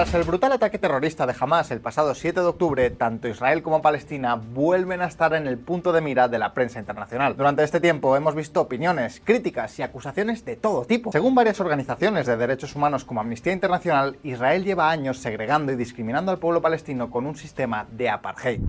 Tras 0.00 0.14
el 0.14 0.24
brutal 0.24 0.52
ataque 0.52 0.78
terrorista 0.78 1.26
de 1.26 1.34
Hamas 1.38 1.70
el 1.70 1.82
pasado 1.82 2.14
7 2.14 2.40
de 2.40 2.46
octubre, 2.46 2.88
tanto 2.88 3.28
Israel 3.28 3.62
como 3.62 3.82
Palestina 3.82 4.34
vuelven 4.34 5.02
a 5.02 5.04
estar 5.04 5.34
en 5.34 5.46
el 5.46 5.58
punto 5.58 5.92
de 5.92 6.00
mira 6.00 6.26
de 6.26 6.38
la 6.38 6.54
prensa 6.54 6.78
internacional. 6.78 7.36
Durante 7.36 7.64
este 7.64 7.80
tiempo 7.80 8.16
hemos 8.16 8.34
visto 8.34 8.62
opiniones, 8.62 9.20
críticas 9.22 9.78
y 9.78 9.82
acusaciones 9.82 10.42
de 10.46 10.56
todo 10.56 10.86
tipo. 10.86 11.12
Según 11.12 11.34
varias 11.34 11.60
organizaciones 11.60 12.26
de 12.26 12.38
derechos 12.38 12.74
humanos 12.74 13.04
como 13.04 13.20
Amnistía 13.20 13.52
Internacional, 13.52 14.16
Israel 14.22 14.64
lleva 14.64 14.90
años 14.90 15.18
segregando 15.18 15.70
y 15.70 15.76
discriminando 15.76 16.32
al 16.32 16.38
pueblo 16.38 16.62
palestino 16.62 17.10
con 17.10 17.26
un 17.26 17.36
sistema 17.36 17.86
de 17.90 18.08
apartheid. 18.08 18.62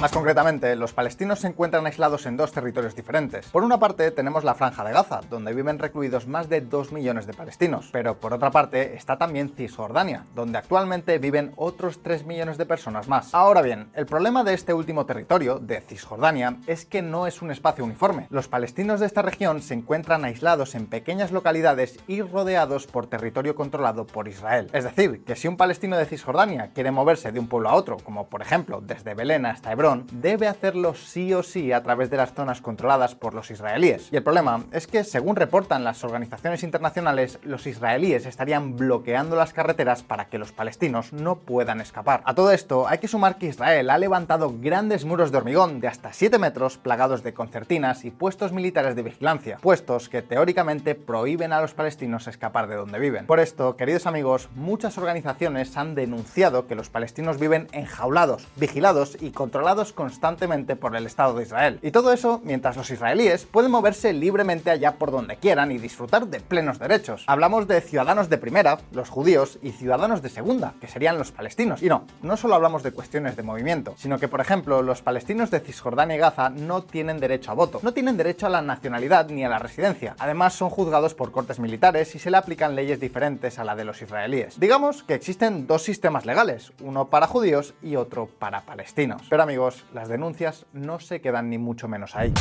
Más 0.00 0.12
concretamente, 0.12 0.76
los 0.76 0.92
palestinos 0.92 1.40
se 1.40 1.48
encuentran 1.48 1.84
aislados 1.84 2.24
en 2.26 2.36
dos 2.36 2.52
territorios 2.52 2.94
diferentes. 2.94 3.48
Por 3.48 3.64
una 3.64 3.80
parte 3.80 4.12
tenemos 4.12 4.44
la 4.44 4.54
Franja 4.54 4.84
de 4.84 4.92
Gaza, 4.92 5.22
donde 5.28 5.52
viven 5.52 5.80
recluidos 5.80 6.28
más 6.28 6.48
de 6.48 6.60
2 6.60 6.92
millones 6.92 7.26
de 7.26 7.34
palestinos, 7.34 7.88
pero 7.90 8.20
por 8.20 8.32
otra 8.32 8.52
parte 8.52 8.94
está 8.94 9.18
también 9.18 9.52
Cisjordania, 9.56 10.24
donde 10.36 10.58
actualmente 10.58 11.18
viven 11.18 11.52
otros 11.56 12.00
3 12.00 12.26
millones 12.26 12.58
de 12.58 12.66
personas 12.66 13.08
más. 13.08 13.34
Ahora 13.34 13.60
bien, 13.60 13.90
el 13.92 14.06
problema 14.06 14.44
de 14.44 14.54
este 14.54 14.72
último 14.72 15.04
territorio, 15.04 15.58
de 15.58 15.80
Cisjordania, 15.80 16.58
es 16.68 16.86
que 16.86 17.02
no 17.02 17.26
es 17.26 17.42
un 17.42 17.50
espacio 17.50 17.84
uniforme. 17.84 18.28
Los 18.30 18.46
palestinos 18.46 19.00
de 19.00 19.06
esta 19.06 19.22
región 19.22 19.62
se 19.62 19.74
encuentran 19.74 20.24
aislados 20.24 20.76
en 20.76 20.86
pequeñas 20.86 21.32
localidades 21.32 21.98
y 22.06 22.22
rodeados 22.22 22.86
por 22.86 23.08
territorio 23.08 23.56
controlado 23.56 24.06
por 24.06 24.28
Israel. 24.28 24.70
Es 24.72 24.84
decir, 24.84 25.24
que 25.24 25.34
si 25.34 25.48
un 25.48 25.56
palestino 25.56 25.96
de 25.96 26.06
Cisjordania 26.06 26.70
quiere 26.72 26.92
moverse 26.92 27.32
de 27.32 27.40
un 27.40 27.48
pueblo 27.48 27.68
a 27.70 27.74
otro, 27.74 27.96
como 27.96 28.28
por 28.28 28.42
ejemplo 28.42 28.80
desde 28.80 29.14
Belén 29.14 29.44
hasta 29.44 29.72
Hebrón, 29.72 29.87
debe 30.12 30.48
hacerlo 30.48 30.94
sí 30.94 31.32
o 31.34 31.42
sí 31.42 31.72
a 31.72 31.82
través 31.82 32.10
de 32.10 32.16
las 32.16 32.32
zonas 32.32 32.60
controladas 32.60 33.14
por 33.14 33.34
los 33.34 33.50
israelíes. 33.50 34.08
Y 34.12 34.16
el 34.16 34.22
problema 34.22 34.64
es 34.72 34.86
que, 34.86 35.04
según 35.04 35.36
reportan 35.36 35.84
las 35.84 36.04
organizaciones 36.04 36.62
internacionales, 36.62 37.38
los 37.42 37.66
israelíes 37.66 38.26
estarían 38.26 38.76
bloqueando 38.76 39.36
las 39.36 39.52
carreteras 39.52 40.02
para 40.02 40.28
que 40.28 40.38
los 40.38 40.52
palestinos 40.52 41.12
no 41.12 41.36
puedan 41.36 41.80
escapar. 41.80 42.22
A 42.24 42.34
todo 42.34 42.52
esto, 42.52 42.88
hay 42.88 42.98
que 42.98 43.08
sumar 43.08 43.38
que 43.38 43.46
Israel 43.46 43.90
ha 43.90 43.98
levantado 43.98 44.54
grandes 44.60 45.04
muros 45.04 45.32
de 45.32 45.38
hormigón 45.38 45.80
de 45.80 45.88
hasta 45.88 46.12
7 46.12 46.38
metros 46.38 46.78
plagados 46.78 47.22
de 47.22 47.34
concertinas 47.34 48.04
y 48.04 48.10
puestos 48.10 48.52
militares 48.52 48.96
de 48.96 49.02
vigilancia, 49.02 49.58
puestos 49.60 50.08
que 50.08 50.22
teóricamente 50.22 50.94
prohíben 50.94 51.52
a 51.52 51.60
los 51.60 51.74
palestinos 51.74 52.26
escapar 52.26 52.68
de 52.68 52.76
donde 52.76 52.98
viven. 52.98 53.26
Por 53.26 53.40
esto, 53.40 53.76
queridos 53.76 54.06
amigos, 54.06 54.48
muchas 54.54 54.98
organizaciones 54.98 55.76
han 55.76 55.94
denunciado 55.94 56.66
que 56.66 56.74
los 56.74 56.90
palestinos 56.90 57.38
viven 57.38 57.68
enjaulados, 57.72 58.46
vigilados 58.56 59.16
y 59.20 59.30
controlados 59.30 59.77
constantemente 59.92 60.76
por 60.76 60.96
el 60.96 61.06
Estado 61.06 61.34
de 61.34 61.44
Israel. 61.44 61.78
Y 61.82 61.90
todo 61.90 62.12
eso 62.12 62.40
mientras 62.44 62.76
los 62.76 62.90
israelíes 62.90 63.46
pueden 63.46 63.70
moverse 63.70 64.12
libremente 64.12 64.70
allá 64.70 64.96
por 64.96 65.10
donde 65.10 65.36
quieran 65.36 65.70
y 65.72 65.78
disfrutar 65.78 66.26
de 66.26 66.40
plenos 66.40 66.78
derechos. 66.78 67.24
Hablamos 67.26 67.68
de 67.68 67.80
ciudadanos 67.80 68.28
de 68.28 68.38
primera, 68.38 68.78
los 68.92 69.08
judíos, 69.08 69.58
y 69.62 69.70
ciudadanos 69.72 70.22
de 70.22 70.28
segunda, 70.28 70.74
que 70.80 70.88
serían 70.88 71.18
los 71.18 71.32
palestinos. 71.32 71.82
Y 71.82 71.88
no, 71.88 72.04
no 72.22 72.36
solo 72.36 72.54
hablamos 72.54 72.82
de 72.82 72.92
cuestiones 72.92 73.36
de 73.36 73.42
movimiento, 73.42 73.94
sino 73.96 74.18
que, 74.18 74.28
por 74.28 74.40
ejemplo, 74.40 74.82
los 74.82 75.02
palestinos 75.02 75.50
de 75.50 75.60
Cisjordania 75.60 76.16
y 76.16 76.18
Gaza 76.18 76.50
no 76.50 76.82
tienen 76.82 77.20
derecho 77.20 77.50
a 77.50 77.54
voto, 77.54 77.80
no 77.82 77.92
tienen 77.92 78.16
derecho 78.16 78.46
a 78.46 78.50
la 78.50 78.62
nacionalidad 78.62 79.28
ni 79.28 79.44
a 79.44 79.48
la 79.48 79.58
residencia. 79.58 80.16
Además, 80.18 80.54
son 80.54 80.70
juzgados 80.70 81.14
por 81.14 81.30
cortes 81.30 81.58
militares 81.58 82.14
y 82.14 82.18
se 82.18 82.30
le 82.30 82.36
aplican 82.36 82.74
leyes 82.74 83.00
diferentes 83.00 83.58
a 83.58 83.64
la 83.64 83.76
de 83.76 83.84
los 83.84 84.02
israelíes. 84.02 84.58
Digamos 84.58 85.02
que 85.02 85.14
existen 85.14 85.66
dos 85.66 85.82
sistemas 85.82 86.26
legales, 86.26 86.72
uno 86.80 87.08
para 87.08 87.26
judíos 87.26 87.74
y 87.82 87.96
otro 87.96 88.28
para 88.38 88.62
palestinos. 88.62 89.22
Pero 89.28 89.42
amigos, 89.42 89.67
las 89.92 90.08
denuncias 90.08 90.66
no 90.72 91.00
se 91.00 91.20
quedan 91.20 91.50
ni 91.50 91.58
mucho 91.58 91.88
menos 91.88 92.16
ahí. 92.16 92.32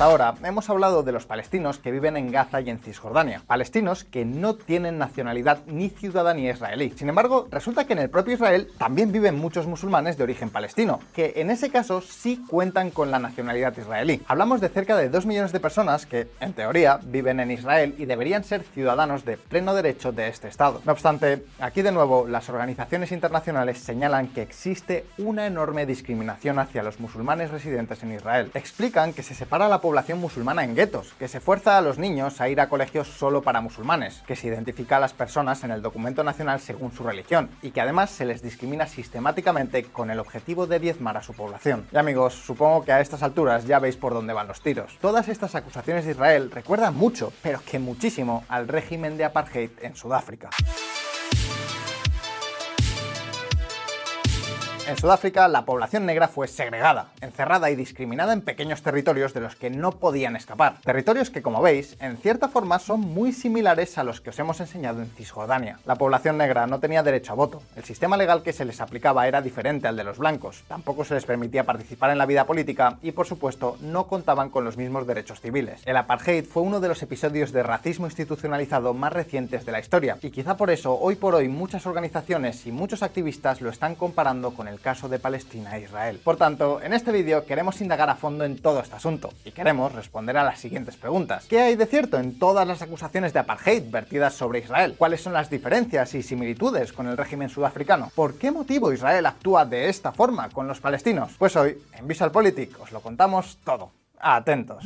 Ahora 0.00 0.34
hemos 0.44 0.70
hablado 0.70 1.02
de 1.02 1.10
los 1.10 1.26
palestinos 1.26 1.78
que 1.78 1.90
viven 1.90 2.16
en 2.16 2.30
Gaza 2.30 2.60
y 2.60 2.70
en 2.70 2.78
Cisjordania, 2.78 3.42
palestinos 3.46 4.04
que 4.04 4.24
no 4.24 4.54
tienen 4.54 4.98
nacionalidad 4.98 5.58
ni 5.66 5.90
ciudadanía 5.90 6.52
israelí. 6.52 6.94
Sin 6.96 7.08
embargo, 7.08 7.48
resulta 7.50 7.84
que 7.84 7.94
en 7.94 7.98
el 7.98 8.10
propio 8.10 8.34
Israel 8.34 8.68
también 8.78 9.10
viven 9.10 9.36
muchos 9.36 9.66
musulmanes 9.66 10.16
de 10.16 10.22
origen 10.22 10.50
palestino, 10.50 11.00
que 11.14 11.34
en 11.36 11.50
ese 11.50 11.70
caso 11.70 12.00
sí 12.00 12.44
cuentan 12.48 12.90
con 12.90 13.10
la 13.10 13.18
nacionalidad 13.18 13.76
israelí. 13.76 14.22
Hablamos 14.28 14.60
de 14.60 14.68
cerca 14.68 14.96
de 14.96 15.08
2 15.08 15.26
millones 15.26 15.52
de 15.52 15.60
personas 15.60 16.06
que, 16.06 16.28
en 16.40 16.52
teoría, 16.52 17.00
viven 17.02 17.40
en 17.40 17.50
Israel 17.50 17.94
y 17.98 18.06
deberían 18.06 18.44
ser 18.44 18.62
ciudadanos 18.62 19.24
de 19.24 19.36
pleno 19.36 19.74
derecho 19.74 20.12
de 20.12 20.28
este 20.28 20.48
Estado. 20.48 20.80
No 20.84 20.92
obstante, 20.92 21.44
aquí 21.58 21.82
de 21.82 21.92
nuevo 21.92 22.26
las 22.28 22.48
organizaciones 22.48 23.10
internacionales 23.10 23.78
señalan 23.78 24.28
que 24.28 24.42
existe 24.42 25.06
una 25.18 25.46
enorme 25.46 25.86
discriminación 25.86 26.58
hacia 26.58 26.82
los 26.84 27.00
musulmanes 27.00 27.50
residentes 27.50 28.02
en 28.02 28.12
Israel. 28.12 28.50
Explican 28.54 29.12
que 29.12 29.22
se 29.22 29.34
separa 29.34 29.68
la 29.68 29.80
población 29.80 29.87
musulmana 30.16 30.64
en 30.64 30.74
guetos, 30.74 31.14
que 31.18 31.28
se 31.28 31.40
fuerza 31.40 31.78
a 31.78 31.80
los 31.80 31.98
niños 31.98 32.40
a 32.40 32.48
ir 32.48 32.60
a 32.60 32.68
colegios 32.68 33.08
solo 33.08 33.42
para 33.42 33.60
musulmanes, 33.60 34.22
que 34.26 34.36
se 34.36 34.46
identifica 34.46 34.96
a 34.96 35.00
las 35.00 35.12
personas 35.12 35.64
en 35.64 35.70
el 35.70 35.82
documento 35.82 36.24
nacional 36.24 36.60
según 36.60 36.92
su 36.92 37.02
religión 37.02 37.50
y 37.62 37.70
que 37.70 37.80
además 37.80 38.10
se 38.10 38.24
les 38.24 38.42
discrimina 38.42 38.86
sistemáticamente 38.86 39.84
con 39.84 40.10
el 40.10 40.18
objetivo 40.18 40.66
de 40.66 40.78
diezmar 40.78 41.16
a 41.16 41.22
su 41.22 41.32
población. 41.34 41.86
Y 41.92 41.96
amigos, 41.96 42.34
supongo 42.34 42.84
que 42.84 42.92
a 42.92 43.00
estas 43.00 43.22
alturas 43.22 43.66
ya 43.66 43.78
veis 43.78 43.96
por 43.96 44.14
dónde 44.14 44.32
van 44.32 44.48
los 44.48 44.60
tiros. 44.60 44.98
Todas 45.00 45.28
estas 45.28 45.54
acusaciones 45.54 46.04
de 46.04 46.12
Israel 46.12 46.50
recuerdan 46.50 46.96
mucho, 46.96 47.32
pero 47.42 47.60
que 47.64 47.78
muchísimo, 47.78 48.44
al 48.48 48.68
régimen 48.68 49.16
de 49.16 49.24
apartheid 49.24 49.70
en 49.82 49.94
Sudáfrica. 49.94 50.50
En 54.88 54.96
Sudáfrica, 54.96 55.46
la 55.48 55.66
población 55.66 56.06
negra 56.06 56.28
fue 56.28 56.48
segregada, 56.48 57.08
encerrada 57.20 57.70
y 57.70 57.76
discriminada 57.76 58.32
en 58.32 58.40
pequeños 58.40 58.80
territorios 58.80 59.34
de 59.34 59.40
los 59.42 59.54
que 59.54 59.68
no 59.68 59.92
podían 59.92 60.34
escapar. 60.34 60.76
Territorios 60.82 61.28
que, 61.28 61.42
como 61.42 61.60
veis, 61.60 61.98
en 62.00 62.16
cierta 62.16 62.48
forma 62.48 62.78
son 62.78 63.00
muy 63.00 63.34
similares 63.34 63.98
a 63.98 64.02
los 64.02 64.22
que 64.22 64.30
os 64.30 64.38
hemos 64.38 64.60
enseñado 64.60 65.02
en 65.02 65.10
Cisjordania. 65.10 65.78
La 65.84 65.96
población 65.96 66.38
negra 66.38 66.66
no 66.66 66.80
tenía 66.80 67.02
derecho 67.02 67.32
a 67.32 67.36
voto. 67.36 67.60
El 67.76 67.84
sistema 67.84 68.16
legal 68.16 68.42
que 68.42 68.54
se 68.54 68.64
les 68.64 68.80
aplicaba 68.80 69.28
era 69.28 69.42
diferente 69.42 69.88
al 69.88 69.96
de 69.96 70.04
los 70.04 70.16
blancos. 70.16 70.64
Tampoco 70.68 71.04
se 71.04 71.12
les 71.12 71.26
permitía 71.26 71.64
participar 71.64 72.10
en 72.10 72.16
la 72.16 72.24
vida 72.24 72.46
política 72.46 72.96
y, 73.02 73.12
por 73.12 73.26
supuesto, 73.26 73.76
no 73.82 74.06
contaban 74.06 74.48
con 74.48 74.64
los 74.64 74.78
mismos 74.78 75.06
derechos 75.06 75.42
civiles. 75.42 75.82
El 75.84 75.98
apartheid 75.98 76.46
fue 76.46 76.62
uno 76.62 76.80
de 76.80 76.88
los 76.88 77.02
episodios 77.02 77.52
de 77.52 77.62
racismo 77.62 78.06
institucionalizado 78.06 78.94
más 78.94 79.12
recientes 79.12 79.66
de 79.66 79.72
la 79.72 79.80
historia 79.80 80.16
y 80.22 80.30
quizá 80.30 80.56
por 80.56 80.70
eso 80.70 80.98
hoy 80.98 81.16
por 81.16 81.34
hoy 81.34 81.48
muchas 81.48 81.84
organizaciones 81.84 82.66
y 82.66 82.72
muchos 82.72 83.02
activistas 83.02 83.60
lo 83.60 83.68
están 83.68 83.94
comparando 83.94 84.54
con 84.54 84.66
el 84.66 84.77
caso 84.80 85.08
de 85.08 85.18
Palestina 85.18 85.76
e 85.76 85.82
Israel. 85.82 86.20
Por 86.22 86.36
tanto, 86.36 86.80
en 86.82 86.92
este 86.92 87.12
vídeo 87.12 87.44
queremos 87.44 87.80
indagar 87.80 88.10
a 88.10 88.16
fondo 88.16 88.44
en 88.44 88.60
todo 88.60 88.80
este 88.80 88.96
asunto 88.96 89.30
y 89.44 89.52
queremos 89.52 89.92
responder 89.92 90.36
a 90.36 90.44
las 90.44 90.60
siguientes 90.60 90.96
preguntas. 90.96 91.46
¿Qué 91.48 91.60
hay 91.60 91.76
de 91.76 91.86
cierto 91.86 92.18
en 92.18 92.38
todas 92.38 92.66
las 92.66 92.82
acusaciones 92.82 93.32
de 93.32 93.40
apartheid 93.40 93.90
vertidas 93.90 94.34
sobre 94.34 94.60
Israel? 94.60 94.94
¿Cuáles 94.96 95.22
son 95.22 95.32
las 95.32 95.50
diferencias 95.50 96.14
y 96.14 96.22
similitudes 96.22 96.92
con 96.92 97.08
el 97.08 97.16
régimen 97.16 97.48
sudafricano? 97.48 98.10
¿Por 98.14 98.38
qué 98.38 98.50
motivo 98.50 98.92
Israel 98.92 99.26
actúa 99.26 99.64
de 99.64 99.88
esta 99.88 100.12
forma 100.12 100.48
con 100.50 100.68
los 100.68 100.80
palestinos? 100.80 101.32
Pues 101.38 101.56
hoy, 101.56 101.78
en 101.92 102.06
VisualPolitik, 102.06 102.80
os 102.80 102.92
lo 102.92 103.00
contamos 103.00 103.58
todo. 103.64 103.90
Atentos. 104.20 104.84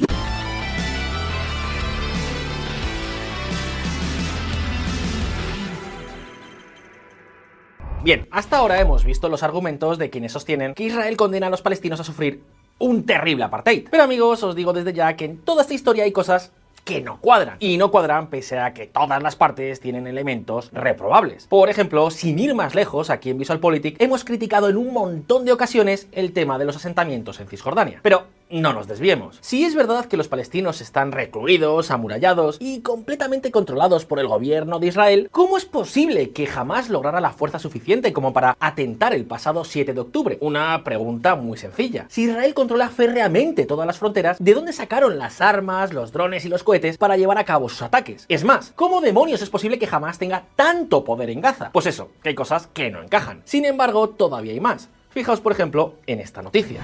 Bien, 8.03 8.27
hasta 8.33 8.57
ahora 8.57 8.81
hemos 8.81 9.05
visto 9.05 9.29
los 9.29 9.45
argumentos 9.45 9.97
de 9.97 10.11
quienes 10.11 10.33
sostienen 10.33 10.75
que 10.75 10.83
Israel 10.83 11.17
condena 11.17 11.47
a 11.47 11.51
los 11.51 11.63
palestinos 11.63 12.01
a 12.01 12.05
sufrir 12.05 12.43
un 12.81 13.07
terrible 13.07 13.45
apartheid. 13.45 13.87
Pero 13.89 14.03
amigos, 14.03 14.43
os 14.43 14.57
digo 14.57 14.73
desde 14.73 14.93
ya 14.93 15.15
que 15.15 15.25
en 15.25 15.39
toda 15.39 15.63
esta 15.63 15.75
historia 15.75 16.03
hay 16.03 16.11
cosas 16.11 16.51
que 16.83 17.01
no 17.01 17.21
cuadran. 17.21 17.59
Y 17.61 17.77
no 17.77 17.93
cuadran 17.93 18.27
pese 18.27 18.59
a 18.59 18.75
que 18.75 18.89
todas 18.89 19.23
las 19.23 19.37
partes 19.37 19.79
tienen 19.79 20.09
elementos 20.09 20.71
reprobables. 20.73 21.47
Por 21.47 21.71
ejemplo, 21.71 22.11
sin 22.11 22.41
ir 22.41 22.57
más 22.57 22.75
lejos, 22.75 23.09
aquí 23.09 23.31
en 23.31 23.39
VisualPolitik 23.39 24.03
hemos 24.03 24.25
criticado 24.25 24.69
en 24.69 24.79
un 24.79 24.93
montón 24.93 25.45
de 25.45 25.53
ocasiones 25.53 26.09
el 26.11 26.33
tema 26.33 26.59
de 26.59 26.65
los 26.65 26.75
asentamientos 26.75 27.39
en 27.39 27.47
Cisjordania. 27.47 28.01
Pero 28.03 28.25
no 28.53 28.73
nos 28.73 28.87
desviemos. 28.87 29.39
Si 29.41 29.65
es 29.65 29.75
verdad 29.75 30.05
que 30.05 30.17
los 30.17 30.29
palestinos 30.29 30.81
están 30.81 31.13
recluidos, 31.13 31.91
amurallados 31.91 32.59
y 32.61 32.81
completamente 32.81 33.51
controlados 33.51 34.05
por 34.05 34.19
el 34.19 34.29
gobierno 34.29 34.79
de 34.79 34.89
Israel, 34.89 35.29
¿cómo 35.33 35.57
es 35.57 35.65
posible 35.65 36.31
que 36.31 36.47
jamás 36.47 36.89
lograra 36.91 37.21
la 37.21 37.33
fuerza 37.33 37.59
suficiente 37.59 38.13
como 38.13 38.33
para 38.33 38.57
atentar 38.61 39.15
el 39.15 39.25
pasado 39.25 39.65
7 39.65 39.95
de 39.95 40.01
octubre? 40.01 40.39
Una 40.41 40.85
pregunta 40.85 41.35
muy 41.35 41.57
sencilla. 41.57 42.07
Si 42.09 42.25
Israel 42.25 42.55
controla 42.55 42.91
férreamente 42.91 43.65
todas 43.65 43.87
las 43.87 43.99
fronteras, 43.99 44.37
¿de 44.39 44.55
dónde 44.55 44.73
sacaron 44.73 45.19
las 45.19 45.41
armas, 45.41 45.93
los 45.93 46.13
drones 46.13 46.45
y 46.45 46.49
los 46.49 46.63
cohetes 46.63 46.99
para 46.99 47.17
llevar 47.17 47.39
a 47.39 47.45
cabo 47.45 47.69
sus 47.69 47.83
ataques? 47.83 48.27
Es 48.29 48.45
más, 48.45 48.73
¿cómo 48.77 49.01
demonios 49.01 49.43
es 49.43 49.51
posible 49.51 49.79
que 49.79 49.87
jamás 49.87 50.19
tenga 50.19 50.45
tanto 50.57 51.05
poder 51.05 51.31
en 51.31 51.41
Gaza? 51.41 51.71
Pues 51.73 51.87
eso, 51.87 52.11
que 52.23 52.31
hay 52.31 52.35
cosas 52.35 52.69
que 52.69 52.91
no 52.91 53.03
encajan. 53.03 53.43
Sin 53.45 53.65
embargo, 53.65 54.11
todavía 54.11 54.53
hay 54.53 54.61
más. 54.61 54.89
Fijaos, 55.11 55.41
por 55.41 55.53
ejemplo, 55.53 55.95
en 56.07 56.21
esta 56.21 56.43
noticia. 56.43 56.81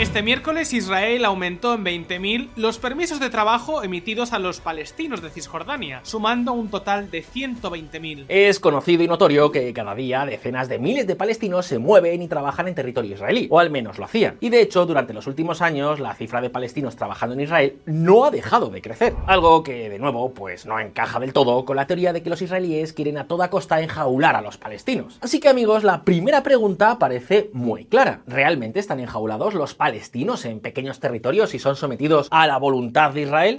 Este 0.00 0.22
miércoles 0.22 0.72
Israel 0.72 1.26
aumentó 1.26 1.74
en 1.74 1.84
20.000 1.84 2.48
los 2.56 2.78
permisos 2.78 3.20
de 3.20 3.28
trabajo 3.28 3.82
emitidos 3.82 4.32
a 4.32 4.38
los 4.38 4.58
palestinos 4.58 5.20
de 5.20 5.28
Cisjordania, 5.28 6.00
sumando 6.04 6.54
un 6.54 6.70
total 6.70 7.10
de 7.10 7.22
120.000. 7.22 8.24
Es 8.28 8.60
conocido 8.60 9.02
y 9.02 9.08
notorio 9.08 9.52
que 9.52 9.74
cada 9.74 9.94
día 9.94 10.24
decenas 10.24 10.70
de 10.70 10.78
miles 10.78 11.06
de 11.06 11.16
palestinos 11.16 11.66
se 11.66 11.78
mueven 11.78 12.22
y 12.22 12.28
trabajan 12.28 12.66
en 12.66 12.74
territorio 12.74 13.12
israelí, 13.12 13.46
o 13.50 13.60
al 13.60 13.68
menos 13.68 13.98
lo 13.98 14.06
hacían. 14.06 14.38
Y 14.40 14.48
de 14.48 14.62
hecho, 14.62 14.86
durante 14.86 15.12
los 15.12 15.26
últimos 15.26 15.60
años, 15.60 16.00
la 16.00 16.14
cifra 16.14 16.40
de 16.40 16.48
palestinos 16.48 16.96
trabajando 16.96 17.34
en 17.34 17.42
Israel 17.42 17.76
no 17.84 18.24
ha 18.24 18.30
dejado 18.30 18.70
de 18.70 18.80
crecer. 18.80 19.12
Algo 19.26 19.62
que, 19.62 19.90
de 19.90 19.98
nuevo, 19.98 20.32
pues 20.32 20.64
no 20.64 20.80
encaja 20.80 21.20
del 21.20 21.34
todo 21.34 21.66
con 21.66 21.76
la 21.76 21.86
teoría 21.86 22.14
de 22.14 22.22
que 22.22 22.30
los 22.30 22.40
israelíes 22.40 22.94
quieren 22.94 23.18
a 23.18 23.28
toda 23.28 23.50
costa 23.50 23.82
enjaular 23.82 24.34
a 24.34 24.40
los 24.40 24.56
palestinos. 24.56 25.18
Así 25.20 25.40
que 25.40 25.50
amigos, 25.50 25.84
la 25.84 26.04
primera 26.04 26.42
pregunta 26.42 26.98
parece 26.98 27.50
muy 27.52 27.84
clara. 27.84 28.22
¿Realmente 28.26 28.80
están 28.80 28.98
enjaulados 28.98 29.52
los 29.52 29.74
palestinos? 29.74 29.89
Palestinos 29.90 30.44
en 30.44 30.60
pequeños 30.60 31.00
territorios 31.00 31.52
y 31.52 31.58
son 31.58 31.74
sometidos 31.74 32.28
a 32.30 32.46
la 32.46 32.58
voluntad 32.58 33.10
de 33.10 33.22
Israel? 33.22 33.56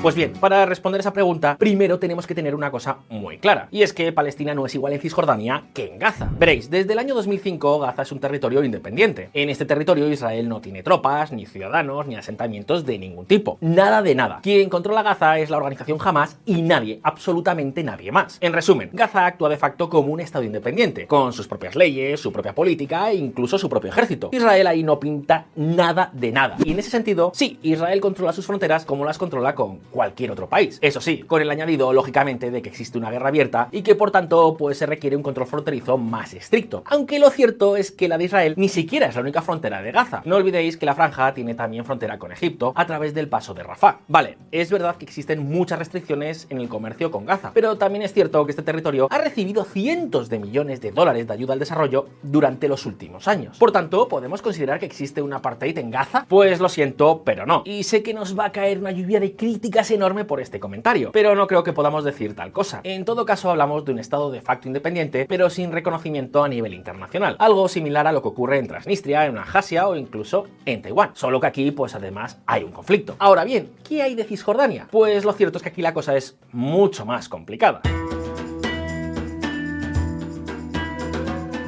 Pues 0.00 0.14
bien, 0.14 0.32
para 0.34 0.64
responder 0.64 1.00
esa 1.00 1.12
pregunta, 1.12 1.56
primero 1.58 1.98
tenemos 1.98 2.24
que 2.24 2.34
tener 2.34 2.54
una 2.54 2.70
cosa 2.70 2.98
muy 3.08 3.38
clara, 3.38 3.66
y 3.72 3.82
es 3.82 3.92
que 3.92 4.12
Palestina 4.12 4.54
no 4.54 4.64
es 4.64 4.74
igual 4.76 4.92
en 4.92 5.00
Cisjordania 5.00 5.64
que 5.74 5.86
en 5.86 5.98
Gaza. 5.98 6.30
Veréis, 6.38 6.70
desde 6.70 6.92
el 6.92 7.00
año 7.00 7.16
2005 7.16 7.80
Gaza 7.80 8.02
es 8.02 8.12
un 8.12 8.20
territorio 8.20 8.62
independiente. 8.62 9.30
En 9.34 9.50
este 9.50 9.66
territorio 9.66 10.08
Israel 10.08 10.48
no 10.48 10.60
tiene 10.60 10.84
tropas, 10.84 11.32
ni 11.32 11.46
ciudadanos, 11.46 12.06
ni 12.06 12.14
asentamientos 12.14 12.86
de 12.86 12.96
ningún 12.96 13.26
tipo. 13.26 13.58
Nada 13.60 14.00
de 14.00 14.14
nada. 14.14 14.38
Quien 14.40 14.70
controla 14.70 15.02
Gaza 15.02 15.40
es 15.40 15.50
la 15.50 15.56
organización 15.56 15.98
Hamas 16.00 16.38
y 16.46 16.62
nadie, 16.62 17.00
absolutamente 17.02 17.82
nadie 17.82 18.12
más. 18.12 18.38
En 18.40 18.52
resumen, 18.52 18.90
Gaza 18.92 19.26
actúa 19.26 19.48
de 19.48 19.56
facto 19.56 19.90
como 19.90 20.12
un 20.12 20.20
estado 20.20 20.44
independiente, 20.44 21.08
con 21.08 21.32
sus 21.32 21.48
propias 21.48 21.74
leyes, 21.74 22.20
su 22.20 22.32
propia 22.32 22.54
política 22.54 23.10
e 23.10 23.16
incluso 23.16 23.58
su 23.58 23.68
propio 23.68 23.90
ejército. 23.90 24.28
Israel 24.30 24.68
ahí 24.68 24.84
no 24.84 25.00
pinta 25.00 25.46
nada 25.56 26.10
de 26.12 26.30
nada. 26.30 26.56
Y 26.64 26.70
en 26.70 26.78
ese 26.78 26.90
sentido, 26.90 27.32
sí, 27.34 27.58
Israel 27.62 28.00
controla 28.00 28.32
sus 28.32 28.46
fronteras 28.46 28.84
como 28.84 29.04
las 29.04 29.18
controla 29.18 29.56
con 29.56 29.87
cualquier 29.90 30.30
otro 30.30 30.48
país. 30.48 30.78
Eso 30.80 31.00
sí, 31.00 31.18
con 31.20 31.42
el 31.42 31.50
añadido, 31.50 31.92
lógicamente, 31.92 32.50
de 32.50 32.62
que 32.62 32.68
existe 32.68 32.98
una 32.98 33.10
guerra 33.10 33.28
abierta 33.28 33.68
y 33.72 33.82
que 33.82 33.94
por 33.94 34.10
tanto, 34.10 34.56
pues 34.56 34.78
se 34.78 34.86
requiere 34.86 35.16
un 35.16 35.22
control 35.22 35.46
fronterizo 35.46 35.98
más 35.98 36.34
estricto. 36.34 36.82
Aunque 36.86 37.18
lo 37.18 37.30
cierto 37.30 37.76
es 37.76 37.90
que 37.90 38.08
la 38.08 38.18
de 38.18 38.24
Israel 38.24 38.54
ni 38.56 38.68
siquiera 38.68 39.06
es 39.06 39.14
la 39.14 39.22
única 39.22 39.42
frontera 39.42 39.82
de 39.82 39.92
Gaza. 39.92 40.22
No 40.24 40.36
olvidéis 40.36 40.76
que 40.76 40.86
la 40.86 40.94
franja 40.94 41.34
tiene 41.34 41.54
también 41.54 41.84
frontera 41.84 42.18
con 42.18 42.32
Egipto 42.32 42.72
a 42.74 42.86
través 42.86 43.14
del 43.14 43.28
paso 43.28 43.54
de 43.54 43.62
Rafah. 43.62 44.00
Vale, 44.08 44.38
es 44.52 44.70
verdad 44.70 44.96
que 44.96 45.04
existen 45.04 45.48
muchas 45.48 45.78
restricciones 45.78 46.46
en 46.50 46.58
el 46.58 46.68
comercio 46.68 47.10
con 47.10 47.26
Gaza, 47.26 47.52
pero 47.54 47.76
también 47.76 48.02
es 48.02 48.12
cierto 48.12 48.44
que 48.44 48.52
este 48.52 48.62
territorio 48.62 49.08
ha 49.10 49.18
recibido 49.18 49.64
cientos 49.64 50.28
de 50.28 50.38
millones 50.38 50.80
de 50.80 50.92
dólares 50.92 51.26
de 51.26 51.32
ayuda 51.32 51.54
al 51.54 51.58
desarrollo 51.58 52.06
durante 52.22 52.68
los 52.68 52.86
últimos 52.86 53.28
años. 53.28 53.58
Por 53.58 53.72
tanto, 53.72 54.08
¿podemos 54.08 54.42
considerar 54.42 54.78
que 54.78 54.86
existe 54.86 55.22
un 55.22 55.32
apartheid 55.32 55.78
en 55.78 55.90
Gaza? 55.90 56.26
Pues 56.28 56.60
lo 56.60 56.68
siento, 56.68 57.22
pero 57.24 57.46
no. 57.46 57.62
Y 57.64 57.84
sé 57.84 58.02
que 58.02 58.14
nos 58.14 58.38
va 58.38 58.46
a 58.46 58.52
caer 58.52 58.78
una 58.78 58.90
lluvia 58.90 59.20
de 59.20 59.34
críticas 59.34 59.77
enorme 59.78 60.24
por 60.24 60.40
este 60.40 60.58
comentario, 60.58 61.12
pero 61.12 61.34
no 61.34 61.46
creo 61.46 61.62
que 61.62 61.72
podamos 61.72 62.04
decir 62.04 62.34
tal 62.34 62.50
cosa. 62.52 62.80
En 62.82 63.04
todo 63.04 63.24
caso 63.24 63.50
hablamos 63.50 63.84
de 63.84 63.92
un 63.92 64.00
estado 64.00 64.30
de 64.30 64.40
facto 64.40 64.66
independiente, 64.66 65.24
pero 65.28 65.48
sin 65.50 65.70
reconocimiento 65.70 66.42
a 66.42 66.48
nivel 66.48 66.74
internacional, 66.74 67.36
algo 67.38 67.68
similar 67.68 68.06
a 68.06 68.12
lo 68.12 68.20
que 68.20 68.28
ocurre 68.28 68.58
en 68.58 68.66
Transnistria, 68.66 69.26
en 69.26 69.38
Abjasia 69.38 69.88
o 69.88 69.94
incluso 69.94 70.46
en 70.66 70.82
Taiwán, 70.82 71.12
solo 71.14 71.40
que 71.40 71.46
aquí 71.46 71.70
pues 71.70 71.94
además 71.94 72.38
hay 72.46 72.64
un 72.64 72.72
conflicto. 72.72 73.14
Ahora 73.20 73.44
bien, 73.44 73.70
¿qué 73.88 74.02
hay 74.02 74.14
de 74.16 74.24
Cisjordania? 74.24 74.88
Pues 74.90 75.24
lo 75.24 75.32
cierto 75.32 75.58
es 75.58 75.62
que 75.62 75.68
aquí 75.68 75.82
la 75.82 75.94
cosa 75.94 76.16
es 76.16 76.36
mucho 76.52 77.06
más 77.06 77.28
complicada. 77.28 77.80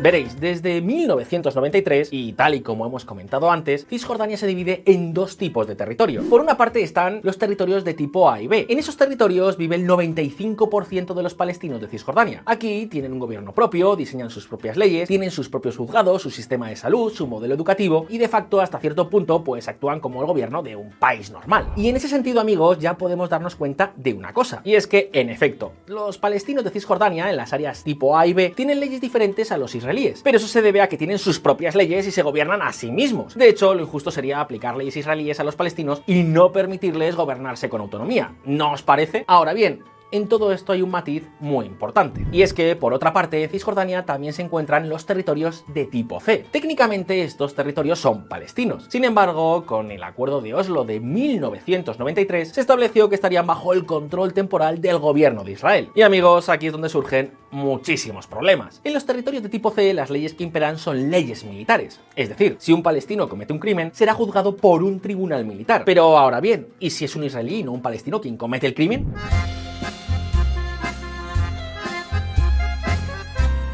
Veréis, 0.02 0.40
desde 0.40 0.80
1993, 0.80 2.08
y 2.10 2.32
tal 2.32 2.54
y 2.54 2.62
como 2.62 2.86
hemos 2.86 3.04
comentado 3.04 3.50
antes, 3.50 3.84
Cisjordania 3.86 4.38
se 4.38 4.46
divide 4.46 4.82
en 4.86 5.12
dos 5.12 5.36
tipos 5.36 5.66
de 5.66 5.74
territorio. 5.74 6.22
Por 6.22 6.40
una 6.40 6.56
parte 6.56 6.82
están 6.82 7.20
los 7.22 7.36
territorios 7.36 7.84
de 7.84 7.92
tipo 7.92 8.30
A 8.30 8.40
y 8.40 8.46
B. 8.46 8.64
En 8.70 8.78
esos 8.78 8.96
territorios 8.96 9.58
vive 9.58 9.76
el 9.76 9.86
95% 9.86 11.12
de 11.12 11.22
los 11.22 11.34
palestinos 11.34 11.82
de 11.82 11.88
Cisjordania. 11.88 12.42
Aquí 12.46 12.86
tienen 12.86 13.12
un 13.12 13.18
gobierno 13.18 13.52
propio, 13.52 13.94
diseñan 13.94 14.30
sus 14.30 14.46
propias 14.46 14.78
leyes, 14.78 15.06
tienen 15.06 15.30
sus 15.30 15.50
propios 15.50 15.76
juzgados, 15.76 16.22
su 16.22 16.30
sistema 16.30 16.70
de 16.70 16.76
salud, 16.76 17.12
su 17.12 17.26
modelo 17.26 17.54
educativo 17.54 18.06
y 18.08 18.16
de 18.16 18.28
facto 18.28 18.62
hasta 18.62 18.80
cierto 18.80 19.10
punto 19.10 19.44
pues 19.44 19.68
actúan 19.68 20.00
como 20.00 20.22
el 20.22 20.26
gobierno 20.26 20.62
de 20.62 20.76
un 20.76 20.92
país 20.92 21.30
normal. 21.30 21.74
Y 21.76 21.90
en 21.90 21.96
ese 21.96 22.08
sentido 22.08 22.40
amigos 22.40 22.78
ya 22.78 22.96
podemos 22.96 23.28
darnos 23.28 23.54
cuenta 23.54 23.92
de 23.96 24.14
una 24.14 24.32
cosa, 24.32 24.62
y 24.64 24.76
es 24.76 24.86
que 24.86 25.10
en 25.12 25.28
efecto, 25.28 25.72
los 25.84 26.16
palestinos 26.16 26.64
de 26.64 26.70
Cisjordania 26.70 27.28
en 27.28 27.36
las 27.36 27.52
áreas 27.52 27.84
tipo 27.84 28.16
A 28.16 28.26
y 28.26 28.32
B 28.32 28.54
tienen 28.56 28.80
leyes 28.80 29.02
diferentes 29.02 29.52
a 29.52 29.58
los 29.58 29.74
israelíes 29.74 29.89
pero 30.22 30.36
eso 30.36 30.46
se 30.46 30.62
debe 30.62 30.80
a 30.80 30.88
que 30.88 30.96
tienen 30.96 31.18
sus 31.18 31.40
propias 31.40 31.74
leyes 31.74 32.06
y 32.06 32.10
se 32.10 32.22
gobiernan 32.22 32.62
a 32.62 32.72
sí 32.72 32.90
mismos. 32.90 33.34
De 33.34 33.48
hecho, 33.48 33.74
lo 33.74 33.82
injusto 33.82 34.10
sería 34.10 34.40
aplicar 34.40 34.76
leyes 34.76 34.96
israelíes 34.96 35.40
a 35.40 35.44
los 35.44 35.56
palestinos 35.56 36.02
y 36.06 36.22
no 36.22 36.52
permitirles 36.52 37.16
gobernarse 37.16 37.68
con 37.68 37.80
autonomía. 37.80 38.34
¿No 38.44 38.72
os 38.72 38.82
parece? 38.82 39.24
Ahora 39.26 39.52
bien, 39.52 39.82
en 40.12 40.28
todo 40.28 40.52
esto 40.52 40.72
hay 40.72 40.82
un 40.82 40.90
matiz 40.90 41.24
muy 41.38 41.66
importante. 41.66 42.26
Y 42.32 42.42
es 42.42 42.52
que, 42.52 42.76
por 42.76 42.92
otra 42.92 43.12
parte, 43.12 43.42
en 43.42 43.50
Cisjordania 43.50 44.04
también 44.04 44.32
se 44.32 44.42
encuentran 44.42 44.88
los 44.88 45.06
territorios 45.06 45.64
de 45.68 45.84
tipo 45.84 46.20
C. 46.20 46.44
Técnicamente 46.50 47.22
estos 47.22 47.54
territorios 47.54 47.98
son 47.98 48.28
palestinos. 48.28 48.86
Sin 48.88 49.04
embargo, 49.04 49.64
con 49.66 49.90
el 49.90 50.02
acuerdo 50.02 50.40
de 50.40 50.54
Oslo 50.54 50.84
de 50.84 51.00
1993, 51.00 52.52
se 52.52 52.60
estableció 52.60 53.08
que 53.08 53.14
estarían 53.14 53.46
bajo 53.46 53.72
el 53.72 53.86
control 53.86 54.32
temporal 54.32 54.80
del 54.80 54.98
gobierno 54.98 55.44
de 55.44 55.52
Israel. 55.52 55.90
Y 55.94 56.02
amigos, 56.02 56.48
aquí 56.48 56.66
es 56.66 56.72
donde 56.72 56.88
surgen 56.88 57.32
muchísimos 57.50 58.26
problemas. 58.26 58.80
En 58.84 58.94
los 58.94 59.06
territorios 59.06 59.42
de 59.42 59.48
tipo 59.48 59.70
C, 59.70 59.92
las 59.94 60.10
leyes 60.10 60.34
que 60.34 60.44
imperan 60.44 60.78
son 60.78 61.10
leyes 61.10 61.44
militares. 61.44 62.00
Es 62.16 62.28
decir, 62.28 62.56
si 62.58 62.72
un 62.72 62.82
palestino 62.82 63.28
comete 63.28 63.52
un 63.52 63.58
crimen, 63.58 63.90
será 63.92 64.14
juzgado 64.14 64.56
por 64.56 64.82
un 64.82 65.00
tribunal 65.00 65.44
militar. 65.44 65.82
Pero 65.84 66.16
ahora 66.18 66.40
bien, 66.40 66.68
¿y 66.78 66.90
si 66.90 67.04
es 67.04 67.16
un 67.16 67.24
israelí 67.24 67.60
y 67.60 67.62
no 67.62 67.72
un 67.72 67.82
palestino 67.82 68.20
quien 68.20 68.36
comete 68.36 68.66
el 68.66 68.74
crimen? 68.74 69.12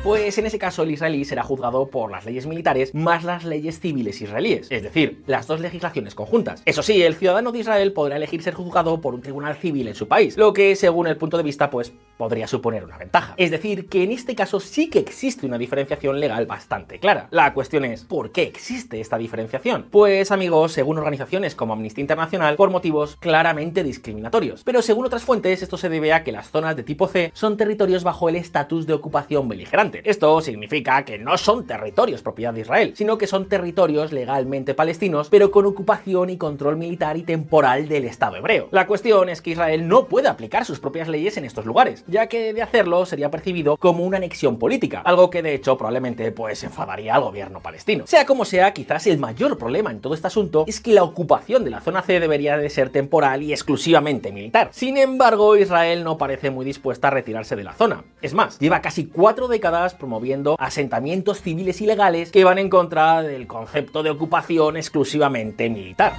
Pues 0.06 0.38
en 0.38 0.46
ese 0.46 0.60
caso 0.60 0.84
el 0.84 0.92
israelí 0.92 1.24
será 1.24 1.42
juzgado 1.42 1.88
por 1.88 2.12
las 2.12 2.24
leyes 2.24 2.46
militares 2.46 2.94
más 2.94 3.24
las 3.24 3.44
leyes 3.44 3.80
civiles 3.80 4.20
israelíes, 4.20 4.68
es 4.70 4.84
decir, 4.84 5.24
las 5.26 5.48
dos 5.48 5.58
legislaciones 5.58 6.14
conjuntas. 6.14 6.62
Eso 6.64 6.84
sí, 6.84 7.02
el 7.02 7.16
ciudadano 7.16 7.50
de 7.50 7.58
Israel 7.58 7.92
podrá 7.92 8.14
elegir 8.14 8.40
ser 8.40 8.54
juzgado 8.54 9.00
por 9.00 9.14
un 9.14 9.20
tribunal 9.20 9.56
civil 9.56 9.88
en 9.88 9.96
su 9.96 10.06
país, 10.06 10.36
lo 10.36 10.52
que 10.52 10.76
según 10.76 11.08
el 11.08 11.16
punto 11.16 11.36
de 11.36 11.42
vista 11.42 11.70
pues 11.70 11.92
podría 12.16 12.46
suponer 12.46 12.84
una 12.84 12.98
ventaja. 12.98 13.34
Es 13.36 13.50
decir, 13.50 13.88
que 13.88 14.04
en 14.04 14.12
este 14.12 14.36
caso 14.36 14.60
sí 14.60 14.88
que 14.88 15.00
existe 15.00 15.44
una 15.44 15.58
diferenciación 15.58 16.20
legal 16.20 16.46
bastante 16.46 17.00
clara. 17.00 17.26
La 17.32 17.52
cuestión 17.52 17.84
es, 17.84 18.04
¿por 18.04 18.30
qué 18.30 18.44
existe 18.44 19.00
esta 19.00 19.18
diferenciación? 19.18 19.88
Pues 19.90 20.30
amigos, 20.30 20.70
según 20.70 20.98
organizaciones 20.98 21.56
como 21.56 21.72
Amnistía 21.72 22.02
Internacional, 22.02 22.54
por 22.54 22.70
motivos 22.70 23.16
claramente 23.16 23.82
discriminatorios. 23.82 24.62
Pero 24.62 24.82
según 24.82 25.06
otras 25.06 25.24
fuentes, 25.24 25.62
esto 25.62 25.76
se 25.76 25.88
debe 25.88 26.12
a 26.12 26.22
que 26.22 26.30
las 26.30 26.48
zonas 26.48 26.76
de 26.76 26.84
tipo 26.84 27.08
C 27.08 27.32
son 27.34 27.56
territorios 27.56 28.04
bajo 28.04 28.28
el 28.28 28.36
estatus 28.36 28.86
de 28.86 28.92
ocupación 28.92 29.48
beligerante 29.48 29.95
esto 30.04 30.40
significa 30.40 31.04
que 31.04 31.18
no 31.18 31.38
son 31.38 31.66
territorios 31.66 32.22
propiedad 32.22 32.54
de 32.54 32.60
Israel, 32.60 32.92
sino 32.96 33.18
que 33.18 33.26
son 33.26 33.48
territorios 33.48 34.12
legalmente 34.12 34.74
palestinos, 34.74 35.28
pero 35.30 35.50
con 35.50 35.66
ocupación 35.66 36.30
y 36.30 36.36
control 36.36 36.76
militar 36.76 37.16
y 37.16 37.22
temporal 37.22 37.88
del 37.88 38.04
Estado 38.04 38.36
hebreo. 38.36 38.68
La 38.70 38.86
cuestión 38.86 39.28
es 39.28 39.42
que 39.42 39.50
Israel 39.50 39.88
no 39.88 40.06
puede 40.06 40.28
aplicar 40.28 40.64
sus 40.64 40.80
propias 40.80 41.08
leyes 41.08 41.36
en 41.36 41.44
estos 41.44 41.66
lugares, 41.66 42.04
ya 42.06 42.26
que 42.26 42.52
de 42.52 42.62
hacerlo 42.62 43.06
sería 43.06 43.30
percibido 43.30 43.76
como 43.76 44.04
una 44.04 44.16
anexión 44.16 44.58
política, 44.58 45.02
algo 45.04 45.30
que 45.30 45.42
de 45.42 45.54
hecho 45.54 45.76
probablemente 45.76 46.32
pues 46.32 46.62
enfadaría 46.64 47.14
al 47.14 47.22
gobierno 47.22 47.60
palestino. 47.60 48.06
Sea 48.06 48.26
como 48.26 48.44
sea, 48.44 48.72
quizás 48.72 49.06
el 49.06 49.18
mayor 49.18 49.58
problema 49.58 49.90
en 49.90 50.00
todo 50.00 50.14
este 50.14 50.26
asunto 50.26 50.64
es 50.66 50.80
que 50.80 50.92
la 50.92 51.02
ocupación 51.02 51.64
de 51.64 51.70
la 51.70 51.80
zona 51.80 52.02
C 52.02 52.20
debería 52.20 52.56
de 52.56 52.70
ser 52.70 52.90
temporal 52.90 53.42
y 53.42 53.52
exclusivamente 53.52 54.32
militar. 54.32 54.70
Sin 54.72 54.96
embargo, 54.96 55.56
Israel 55.56 56.04
no 56.04 56.18
parece 56.18 56.50
muy 56.50 56.64
dispuesta 56.64 57.08
a 57.08 57.10
retirarse 57.10 57.56
de 57.56 57.64
la 57.64 57.74
zona. 57.74 58.04
Es 58.22 58.34
más, 58.34 58.58
lleva 58.58 58.80
casi 58.80 59.06
cuatro 59.06 59.48
décadas 59.48 59.85
promoviendo 59.94 60.56
asentamientos 60.58 61.40
civiles 61.40 61.80
ilegales 61.80 62.30
que 62.30 62.44
van 62.44 62.58
en 62.58 62.70
contra 62.70 63.22
del 63.22 63.46
concepto 63.46 64.02
de 64.02 64.10
ocupación 64.10 64.76
exclusivamente 64.76 65.68
militar. 65.70 66.14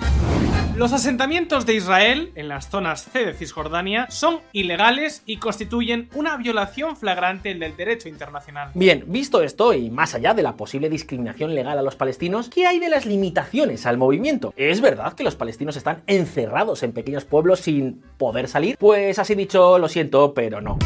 Los 0.78 0.94
asentamientos 0.94 1.66
de 1.66 1.74
Israel 1.74 2.32
en 2.36 2.50
las 2.50 2.70
zonas 2.70 3.10
C 3.12 3.26
de 3.26 3.34
Cisjordania 3.34 4.06
son 4.12 4.42
ilegales 4.52 5.24
y 5.26 5.38
constituyen 5.38 6.08
una 6.14 6.38
violación 6.38 6.96
flagrante 6.96 7.56
del 7.56 7.76
derecho 7.76 8.10
internacional. 8.10 8.70
Bien, 8.76 9.04
visto 9.08 9.42
esto 9.42 9.74
y 9.74 9.90
más 9.90 10.14
allá 10.14 10.36
de 10.36 10.44
la 10.44 10.56
posible 10.56 10.88
discriminación 10.88 11.56
legal 11.56 11.80
a 11.80 11.82
los 11.82 11.96
palestinos, 11.96 12.50
¿qué 12.50 12.68
hay 12.68 12.78
de 12.78 12.90
las 12.90 13.08
limitaciones 13.08 13.88
al 13.88 13.98
movimiento? 13.98 14.54
¿Es 14.56 14.80
verdad 14.80 15.14
que 15.14 15.24
los 15.24 15.36
palestinos 15.36 15.78
están 15.78 16.04
encerrados 16.06 16.84
en 16.84 16.92
pequeños 16.92 17.26
pueblos 17.26 17.62
sin 17.62 18.04
poder 18.20 18.48
salir? 18.48 18.78
Pues 18.78 19.18
así 19.18 19.34
dicho, 19.34 19.80
lo 19.80 19.90
siento, 19.90 20.36
pero 20.36 20.62
no. 20.62 20.78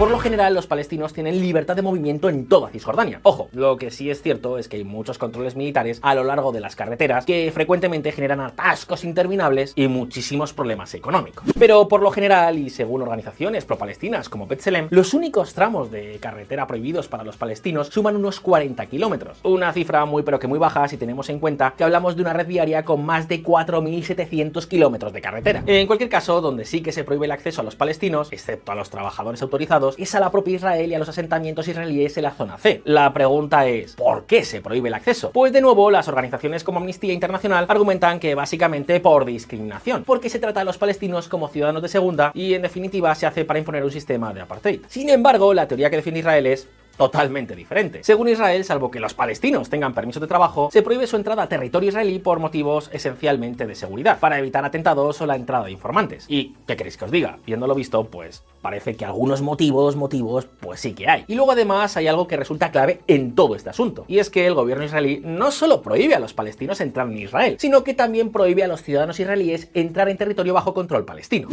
Por 0.00 0.10
lo 0.10 0.18
general, 0.18 0.54
los 0.54 0.66
palestinos 0.66 1.12
tienen 1.12 1.42
libertad 1.42 1.76
de 1.76 1.82
movimiento 1.82 2.30
en 2.30 2.46
toda 2.46 2.70
Cisjordania. 2.70 3.20
Ojo, 3.22 3.50
lo 3.52 3.76
que 3.76 3.90
sí 3.90 4.08
es 4.08 4.22
cierto 4.22 4.56
es 4.56 4.66
que 4.66 4.78
hay 4.78 4.84
muchos 4.84 5.18
controles 5.18 5.56
militares 5.56 5.98
a 6.00 6.14
lo 6.14 6.24
largo 6.24 6.52
de 6.52 6.60
las 6.60 6.74
carreteras 6.74 7.26
que 7.26 7.50
frecuentemente 7.52 8.10
generan 8.10 8.40
atascos 8.40 9.04
interminables 9.04 9.74
y 9.76 9.88
muchísimos 9.88 10.54
problemas 10.54 10.94
económicos. 10.94 11.44
Pero 11.58 11.86
por 11.86 12.00
lo 12.00 12.10
general, 12.12 12.58
y 12.58 12.70
según 12.70 13.02
organizaciones 13.02 13.66
pro-palestinas 13.66 14.30
como 14.30 14.46
Betselem, 14.46 14.86
los 14.88 15.12
únicos 15.12 15.52
tramos 15.52 15.90
de 15.90 16.16
carretera 16.18 16.66
prohibidos 16.66 17.06
para 17.06 17.22
los 17.22 17.36
palestinos 17.36 17.88
suman 17.88 18.16
unos 18.16 18.40
40 18.40 18.86
kilómetros. 18.86 19.40
Una 19.42 19.70
cifra 19.74 20.06
muy 20.06 20.22
pero 20.22 20.38
que 20.38 20.46
muy 20.46 20.58
baja 20.58 20.88
si 20.88 20.96
tenemos 20.96 21.28
en 21.28 21.40
cuenta 21.40 21.74
que 21.76 21.84
hablamos 21.84 22.16
de 22.16 22.22
una 22.22 22.32
red 22.32 22.46
viaria 22.46 22.86
con 22.86 23.04
más 23.04 23.28
de 23.28 23.42
4.700 23.42 24.66
kilómetros 24.66 25.12
de 25.12 25.20
carretera. 25.20 25.62
En 25.66 25.86
cualquier 25.86 26.08
caso, 26.08 26.40
donde 26.40 26.64
sí 26.64 26.80
que 26.80 26.90
se 26.90 27.04
prohíbe 27.04 27.26
el 27.26 27.32
acceso 27.32 27.60
a 27.60 27.64
los 27.64 27.76
palestinos, 27.76 28.32
excepto 28.32 28.72
a 28.72 28.74
los 28.74 28.88
trabajadores 28.88 29.42
autorizados, 29.42 29.89
es 29.98 30.14
a 30.14 30.20
la 30.20 30.30
propia 30.30 30.56
Israel 30.56 30.90
y 30.90 30.94
a 30.94 30.98
los 30.98 31.08
asentamientos 31.08 31.68
israelíes 31.68 32.16
en 32.16 32.24
la 32.24 32.32
zona 32.32 32.58
C. 32.58 32.82
La 32.84 33.12
pregunta 33.12 33.66
es, 33.66 33.94
¿por 33.94 34.24
qué 34.24 34.44
se 34.44 34.60
prohíbe 34.60 34.88
el 34.88 34.94
acceso? 34.94 35.30
Pues 35.32 35.52
de 35.52 35.60
nuevo, 35.60 35.90
las 35.90 36.08
organizaciones 36.08 36.64
como 36.64 36.78
Amnistía 36.78 37.12
Internacional 37.12 37.66
argumentan 37.68 38.20
que 38.20 38.34
básicamente 38.34 39.00
por 39.00 39.24
discriminación, 39.24 40.04
porque 40.04 40.28
se 40.28 40.38
trata 40.38 40.60
a 40.60 40.64
los 40.64 40.78
palestinos 40.78 41.28
como 41.28 41.48
ciudadanos 41.48 41.82
de 41.82 41.88
segunda 41.88 42.32
y 42.34 42.54
en 42.54 42.62
definitiva 42.62 43.14
se 43.14 43.26
hace 43.26 43.44
para 43.44 43.58
imponer 43.58 43.84
un 43.84 43.90
sistema 43.90 44.32
de 44.32 44.40
apartheid. 44.40 44.80
Sin 44.88 45.08
embargo, 45.08 45.54
la 45.54 45.68
teoría 45.68 45.90
que 45.90 45.96
defiende 45.96 46.20
Israel 46.20 46.46
es 46.46 46.68
totalmente 47.00 47.56
diferente. 47.56 48.04
Según 48.04 48.28
Israel, 48.28 48.62
salvo 48.62 48.90
que 48.90 49.00
los 49.00 49.14
palestinos 49.14 49.70
tengan 49.70 49.94
permiso 49.94 50.20
de 50.20 50.26
trabajo, 50.26 50.68
se 50.70 50.82
prohíbe 50.82 51.06
su 51.06 51.16
entrada 51.16 51.44
a 51.44 51.48
territorio 51.48 51.88
israelí 51.88 52.18
por 52.18 52.40
motivos 52.40 52.90
esencialmente 52.92 53.66
de 53.66 53.74
seguridad, 53.74 54.20
para 54.20 54.38
evitar 54.38 54.66
atentados 54.66 55.18
o 55.22 55.24
la 55.24 55.34
entrada 55.34 55.64
de 55.64 55.70
informantes. 55.70 56.26
¿Y 56.28 56.54
qué 56.66 56.76
queréis 56.76 56.98
que 56.98 57.06
os 57.06 57.10
diga? 57.10 57.38
Viéndolo 57.46 57.74
visto, 57.74 58.04
pues 58.04 58.44
parece 58.60 58.96
que 58.96 59.06
algunos 59.06 59.40
motivos, 59.40 59.96
motivos, 59.96 60.46
pues 60.60 60.80
sí 60.80 60.92
que 60.92 61.08
hay. 61.08 61.24
Y 61.26 61.36
luego 61.36 61.52
además 61.52 61.96
hay 61.96 62.06
algo 62.06 62.28
que 62.28 62.36
resulta 62.36 62.70
clave 62.70 63.00
en 63.06 63.34
todo 63.34 63.56
este 63.56 63.70
asunto, 63.70 64.04
y 64.06 64.18
es 64.18 64.28
que 64.28 64.46
el 64.46 64.52
gobierno 64.52 64.84
israelí 64.84 65.22
no 65.24 65.52
solo 65.52 65.80
prohíbe 65.80 66.14
a 66.14 66.20
los 66.20 66.34
palestinos 66.34 66.82
entrar 66.82 67.06
en 67.06 67.16
Israel, 67.16 67.56
sino 67.58 67.82
que 67.82 67.94
también 67.94 68.30
prohíbe 68.30 68.62
a 68.62 68.68
los 68.68 68.82
ciudadanos 68.82 69.18
israelíes 69.18 69.70
entrar 69.72 70.10
en 70.10 70.18
territorio 70.18 70.52
bajo 70.52 70.74
control 70.74 71.06
palestino. 71.06 71.48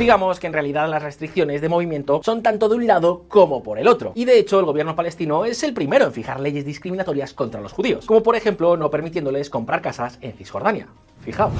Digamos 0.00 0.40
que 0.40 0.46
en 0.46 0.54
realidad 0.54 0.88
las 0.88 1.02
restricciones 1.02 1.60
de 1.60 1.68
movimiento 1.68 2.22
son 2.24 2.42
tanto 2.42 2.70
de 2.70 2.76
un 2.76 2.86
lado 2.86 3.24
como 3.28 3.62
por 3.62 3.78
el 3.78 3.86
otro. 3.86 4.12
Y 4.14 4.24
de 4.24 4.38
hecho 4.38 4.58
el 4.58 4.64
gobierno 4.64 4.96
palestino 4.96 5.44
es 5.44 5.62
el 5.62 5.74
primero 5.74 6.06
en 6.06 6.12
fijar 6.14 6.40
leyes 6.40 6.64
discriminatorias 6.64 7.34
contra 7.34 7.60
los 7.60 7.74
judíos, 7.74 8.06
como 8.06 8.22
por 8.22 8.34
ejemplo 8.34 8.78
no 8.78 8.90
permitiéndoles 8.90 9.50
comprar 9.50 9.82
casas 9.82 10.18
en 10.22 10.32
Cisjordania. 10.32 10.86
Fijaos. 11.22 11.52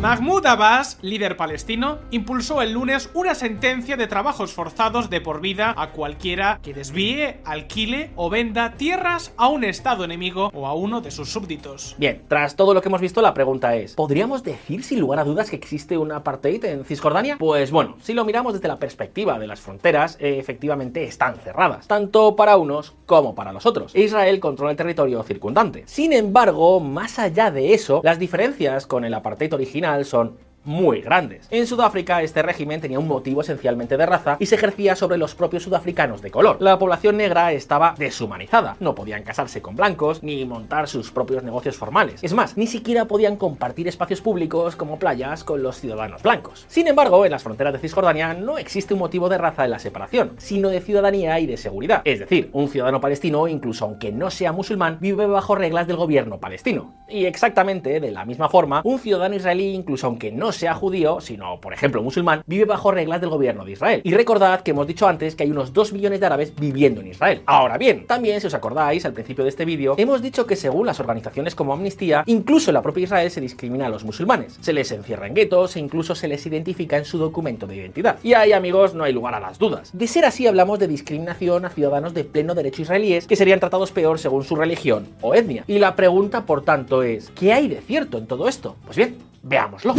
Mahmoud 0.00 0.46
Abbas, 0.46 0.98
líder 1.02 1.36
palestino, 1.36 1.98
impulsó 2.10 2.62
el 2.62 2.72
lunes 2.72 3.10
una 3.12 3.34
sentencia 3.34 3.98
de 3.98 4.06
trabajos 4.06 4.54
forzados 4.54 5.10
de 5.10 5.20
por 5.20 5.42
vida 5.42 5.74
a 5.76 5.90
cualquiera 5.90 6.58
que 6.62 6.72
desvíe, 6.72 7.36
alquile 7.44 8.10
o 8.16 8.30
venda 8.30 8.76
tierras 8.78 9.34
a 9.36 9.48
un 9.48 9.62
estado 9.62 10.04
enemigo 10.04 10.50
o 10.54 10.66
a 10.66 10.72
uno 10.72 11.02
de 11.02 11.10
sus 11.10 11.28
súbditos. 11.30 11.96
Bien, 11.98 12.22
tras 12.28 12.56
todo 12.56 12.72
lo 12.72 12.80
que 12.80 12.88
hemos 12.88 13.02
visto, 13.02 13.20
la 13.20 13.34
pregunta 13.34 13.76
es, 13.76 13.94
¿podríamos 13.94 14.42
decir 14.42 14.84
sin 14.84 15.00
lugar 15.00 15.18
a 15.18 15.24
dudas 15.24 15.50
que 15.50 15.56
existe 15.56 15.98
un 15.98 16.12
apartheid 16.12 16.64
en 16.64 16.86
Cisjordania? 16.86 17.36
Pues 17.38 17.70
bueno, 17.70 17.98
si 18.00 18.14
lo 18.14 18.24
miramos 18.24 18.54
desde 18.54 18.68
la 18.68 18.78
perspectiva 18.78 19.38
de 19.38 19.46
las 19.46 19.60
fronteras, 19.60 20.16
eh, 20.18 20.38
efectivamente 20.38 21.04
están 21.04 21.36
cerradas, 21.36 21.86
tanto 21.86 22.36
para 22.36 22.56
unos 22.56 22.94
como 23.04 23.34
para 23.34 23.52
los 23.52 23.66
otros. 23.66 23.94
Israel 23.94 24.40
controla 24.40 24.70
el 24.70 24.78
territorio 24.78 25.22
circundante. 25.24 25.82
Sin 25.86 26.14
embargo, 26.14 26.80
más 26.80 27.18
allá 27.18 27.50
de 27.50 27.74
eso, 27.74 28.00
las 28.02 28.18
diferencias 28.18 28.86
con 28.86 28.99
el 29.04 29.14
apartheid 29.14 29.52
original 29.54 30.04
son 30.04 30.36
muy 30.64 31.00
grandes. 31.00 31.46
En 31.50 31.66
Sudáfrica 31.66 32.22
este 32.22 32.42
régimen 32.42 32.80
tenía 32.80 32.98
un 32.98 33.08
motivo 33.08 33.40
esencialmente 33.40 33.96
de 33.96 34.06
raza 34.06 34.36
y 34.38 34.46
se 34.46 34.56
ejercía 34.56 34.96
sobre 34.96 35.18
los 35.18 35.34
propios 35.34 35.62
sudafricanos 35.62 36.22
de 36.22 36.30
color. 36.30 36.56
La 36.60 36.78
población 36.78 37.16
negra 37.16 37.52
estaba 37.52 37.94
deshumanizada, 37.98 38.76
no 38.80 38.94
podían 38.94 39.22
casarse 39.22 39.62
con 39.62 39.76
blancos 39.76 40.22
ni 40.22 40.44
montar 40.44 40.88
sus 40.88 41.10
propios 41.10 41.42
negocios 41.42 41.76
formales. 41.76 42.22
Es 42.22 42.34
más, 42.34 42.56
ni 42.56 42.66
siquiera 42.66 43.06
podían 43.06 43.36
compartir 43.36 43.88
espacios 43.88 44.20
públicos 44.20 44.76
como 44.76 44.98
playas 44.98 45.44
con 45.44 45.62
los 45.62 45.80
ciudadanos 45.80 46.22
blancos. 46.22 46.66
Sin 46.68 46.88
embargo, 46.88 47.24
en 47.24 47.30
las 47.30 47.42
fronteras 47.42 47.72
de 47.72 47.78
Cisjordania 47.78 48.34
no 48.34 48.58
existe 48.58 48.94
un 48.94 49.00
motivo 49.00 49.28
de 49.28 49.38
raza 49.38 49.64
en 49.64 49.70
la 49.70 49.78
separación, 49.78 50.32
sino 50.38 50.68
de 50.68 50.80
ciudadanía 50.80 51.38
y 51.40 51.46
de 51.46 51.56
seguridad. 51.56 52.02
Es 52.04 52.20
decir, 52.20 52.50
un 52.52 52.68
ciudadano 52.68 53.00
palestino, 53.00 53.48
incluso 53.48 53.84
aunque 53.84 54.12
no 54.12 54.30
sea 54.30 54.52
musulmán, 54.52 54.98
vive 55.00 55.26
bajo 55.26 55.54
reglas 55.54 55.86
del 55.86 55.96
gobierno 55.96 56.38
palestino. 56.38 56.94
Y 57.08 57.24
exactamente 57.24 58.00
de 58.00 58.10
la 58.10 58.24
misma 58.24 58.48
forma, 58.48 58.82
un 58.84 58.98
ciudadano 58.98 59.34
israelí, 59.34 59.74
incluso 59.74 60.06
aunque 60.06 60.30
no 60.30 60.49
sea 60.52 60.74
judío, 60.74 61.20
sino 61.20 61.60
por 61.60 61.72
ejemplo 61.72 62.02
musulmán, 62.02 62.42
vive 62.46 62.64
bajo 62.64 62.90
reglas 62.90 63.20
del 63.20 63.30
gobierno 63.30 63.64
de 63.64 63.72
Israel. 63.72 64.00
Y 64.04 64.14
recordad 64.14 64.60
que 64.62 64.70
hemos 64.72 64.86
dicho 64.86 65.06
antes 65.06 65.34
que 65.34 65.44
hay 65.44 65.50
unos 65.50 65.72
2 65.72 65.92
millones 65.92 66.20
de 66.20 66.26
árabes 66.26 66.54
viviendo 66.54 67.00
en 67.00 67.08
Israel. 67.08 67.42
Ahora 67.46 67.78
bien, 67.78 68.06
también 68.06 68.40
si 68.40 68.46
os 68.46 68.54
acordáis 68.54 69.04
al 69.04 69.12
principio 69.12 69.44
de 69.44 69.50
este 69.50 69.64
vídeo, 69.64 69.94
hemos 69.98 70.22
dicho 70.22 70.46
que 70.46 70.56
según 70.56 70.86
las 70.86 71.00
organizaciones 71.00 71.54
como 71.54 71.72
Amnistía, 71.72 72.22
incluso 72.26 72.70
en 72.70 72.74
la 72.74 72.82
propia 72.82 73.04
Israel 73.04 73.30
se 73.30 73.40
discrimina 73.40 73.86
a 73.86 73.88
los 73.88 74.04
musulmanes. 74.04 74.58
Se 74.60 74.72
les 74.72 74.90
encierra 74.92 75.26
en 75.26 75.34
guetos 75.34 75.76
e 75.76 75.80
incluso 75.80 76.14
se 76.14 76.28
les 76.28 76.44
identifica 76.46 76.96
en 76.96 77.04
su 77.04 77.18
documento 77.18 77.66
de 77.66 77.76
identidad. 77.76 78.18
Y 78.22 78.34
ahí 78.34 78.52
amigos 78.52 78.94
no 78.94 79.04
hay 79.04 79.12
lugar 79.12 79.34
a 79.34 79.40
las 79.40 79.58
dudas. 79.58 79.90
De 79.92 80.06
ser 80.06 80.24
así 80.24 80.46
hablamos 80.46 80.78
de 80.78 80.88
discriminación 80.88 81.64
a 81.64 81.70
ciudadanos 81.70 82.14
de 82.14 82.24
pleno 82.24 82.54
derecho 82.54 82.82
israelíes 82.82 83.26
que 83.26 83.36
serían 83.36 83.60
tratados 83.60 83.92
peor 83.92 84.18
según 84.18 84.44
su 84.44 84.56
religión 84.56 85.08
o 85.20 85.34
etnia. 85.34 85.64
Y 85.66 85.78
la 85.78 85.96
pregunta 85.96 86.46
por 86.46 86.62
tanto 86.62 87.02
es, 87.02 87.30
¿qué 87.30 87.52
hay 87.52 87.68
de 87.68 87.80
cierto 87.80 88.18
en 88.18 88.26
todo 88.26 88.48
esto? 88.48 88.76
Pues 88.84 88.96
bien, 88.96 89.16
veámoslo. 89.42 89.94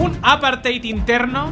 Un 0.00 0.18
apartheid 0.22 0.84
interno 0.84 1.50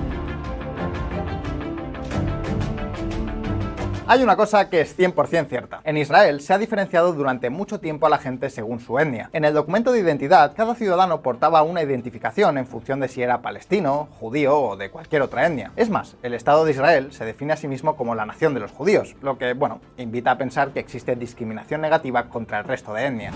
Hay 4.08 4.22
una 4.22 4.36
cosa 4.36 4.70
que 4.70 4.82
es 4.82 4.96
100% 4.96 5.48
cierta. 5.48 5.80
En 5.82 5.96
Israel 5.96 6.40
se 6.40 6.54
ha 6.54 6.58
diferenciado 6.58 7.12
durante 7.12 7.50
mucho 7.50 7.80
tiempo 7.80 8.06
a 8.06 8.08
la 8.08 8.18
gente 8.18 8.50
según 8.50 8.78
su 8.78 9.00
etnia. 9.00 9.30
En 9.32 9.44
el 9.44 9.52
documento 9.52 9.90
de 9.90 9.98
identidad, 9.98 10.52
cada 10.54 10.76
ciudadano 10.76 11.22
portaba 11.22 11.64
una 11.64 11.82
identificación 11.82 12.56
en 12.56 12.68
función 12.68 13.00
de 13.00 13.08
si 13.08 13.22
era 13.22 13.42
palestino, 13.42 14.08
judío 14.20 14.60
o 14.60 14.76
de 14.76 14.90
cualquier 14.90 15.22
otra 15.22 15.48
etnia. 15.48 15.72
Es 15.74 15.90
más, 15.90 16.14
el 16.22 16.34
Estado 16.34 16.64
de 16.64 16.70
Israel 16.70 17.08
se 17.10 17.24
define 17.24 17.54
a 17.54 17.56
sí 17.56 17.66
mismo 17.66 17.96
como 17.96 18.14
la 18.14 18.26
nación 18.26 18.54
de 18.54 18.60
los 18.60 18.70
judíos, 18.70 19.16
lo 19.22 19.38
que, 19.38 19.54
bueno, 19.54 19.80
invita 19.96 20.30
a 20.30 20.38
pensar 20.38 20.70
que 20.70 20.78
existe 20.78 21.16
discriminación 21.16 21.80
negativa 21.80 22.28
contra 22.28 22.58
el 22.58 22.64
resto 22.64 22.94
de 22.94 23.06
etnias. 23.06 23.34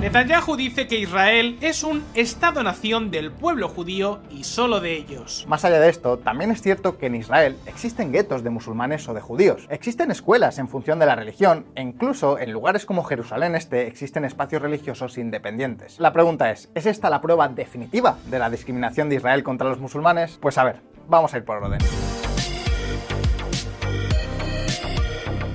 Netanyahu 0.00 0.54
dice 0.54 0.86
que 0.86 0.96
Israel 0.96 1.58
es 1.60 1.82
un 1.82 2.04
Estado-nación 2.14 3.10
del 3.10 3.32
pueblo 3.32 3.68
judío 3.68 4.20
y 4.30 4.44
solo 4.44 4.78
de 4.78 4.94
ellos. 4.94 5.44
Más 5.48 5.64
allá 5.64 5.80
de 5.80 5.88
esto, 5.88 6.18
también 6.18 6.52
es 6.52 6.62
cierto 6.62 6.98
que 6.98 7.06
en 7.06 7.16
Israel 7.16 7.56
existen 7.66 8.12
guetos 8.12 8.44
de 8.44 8.50
musulmanes 8.50 9.08
o 9.08 9.14
de 9.14 9.20
judíos. 9.20 9.66
Existen 9.68 9.87
escuelas 10.10 10.58
en 10.58 10.68
función 10.68 10.98
de 10.98 11.06
la 11.06 11.16
religión 11.16 11.66
e 11.74 11.82
incluso 11.82 12.38
en 12.38 12.52
lugares 12.52 12.86
como 12.86 13.04
Jerusalén 13.04 13.54
Este 13.54 13.86
existen 13.86 14.24
espacios 14.24 14.62
religiosos 14.62 15.18
independientes. 15.18 15.98
La 15.98 16.12
pregunta 16.12 16.50
es, 16.50 16.70
¿es 16.74 16.86
esta 16.86 17.10
la 17.10 17.20
prueba 17.20 17.48
definitiva 17.48 18.18
de 18.26 18.38
la 18.38 18.50
discriminación 18.50 19.08
de 19.08 19.16
Israel 19.16 19.42
contra 19.42 19.68
los 19.68 19.80
musulmanes? 19.80 20.38
Pues 20.40 20.58
a 20.58 20.64
ver, 20.64 20.80
vamos 21.08 21.34
a 21.34 21.38
ir 21.38 21.44
por 21.44 21.62
orden. 21.62 21.78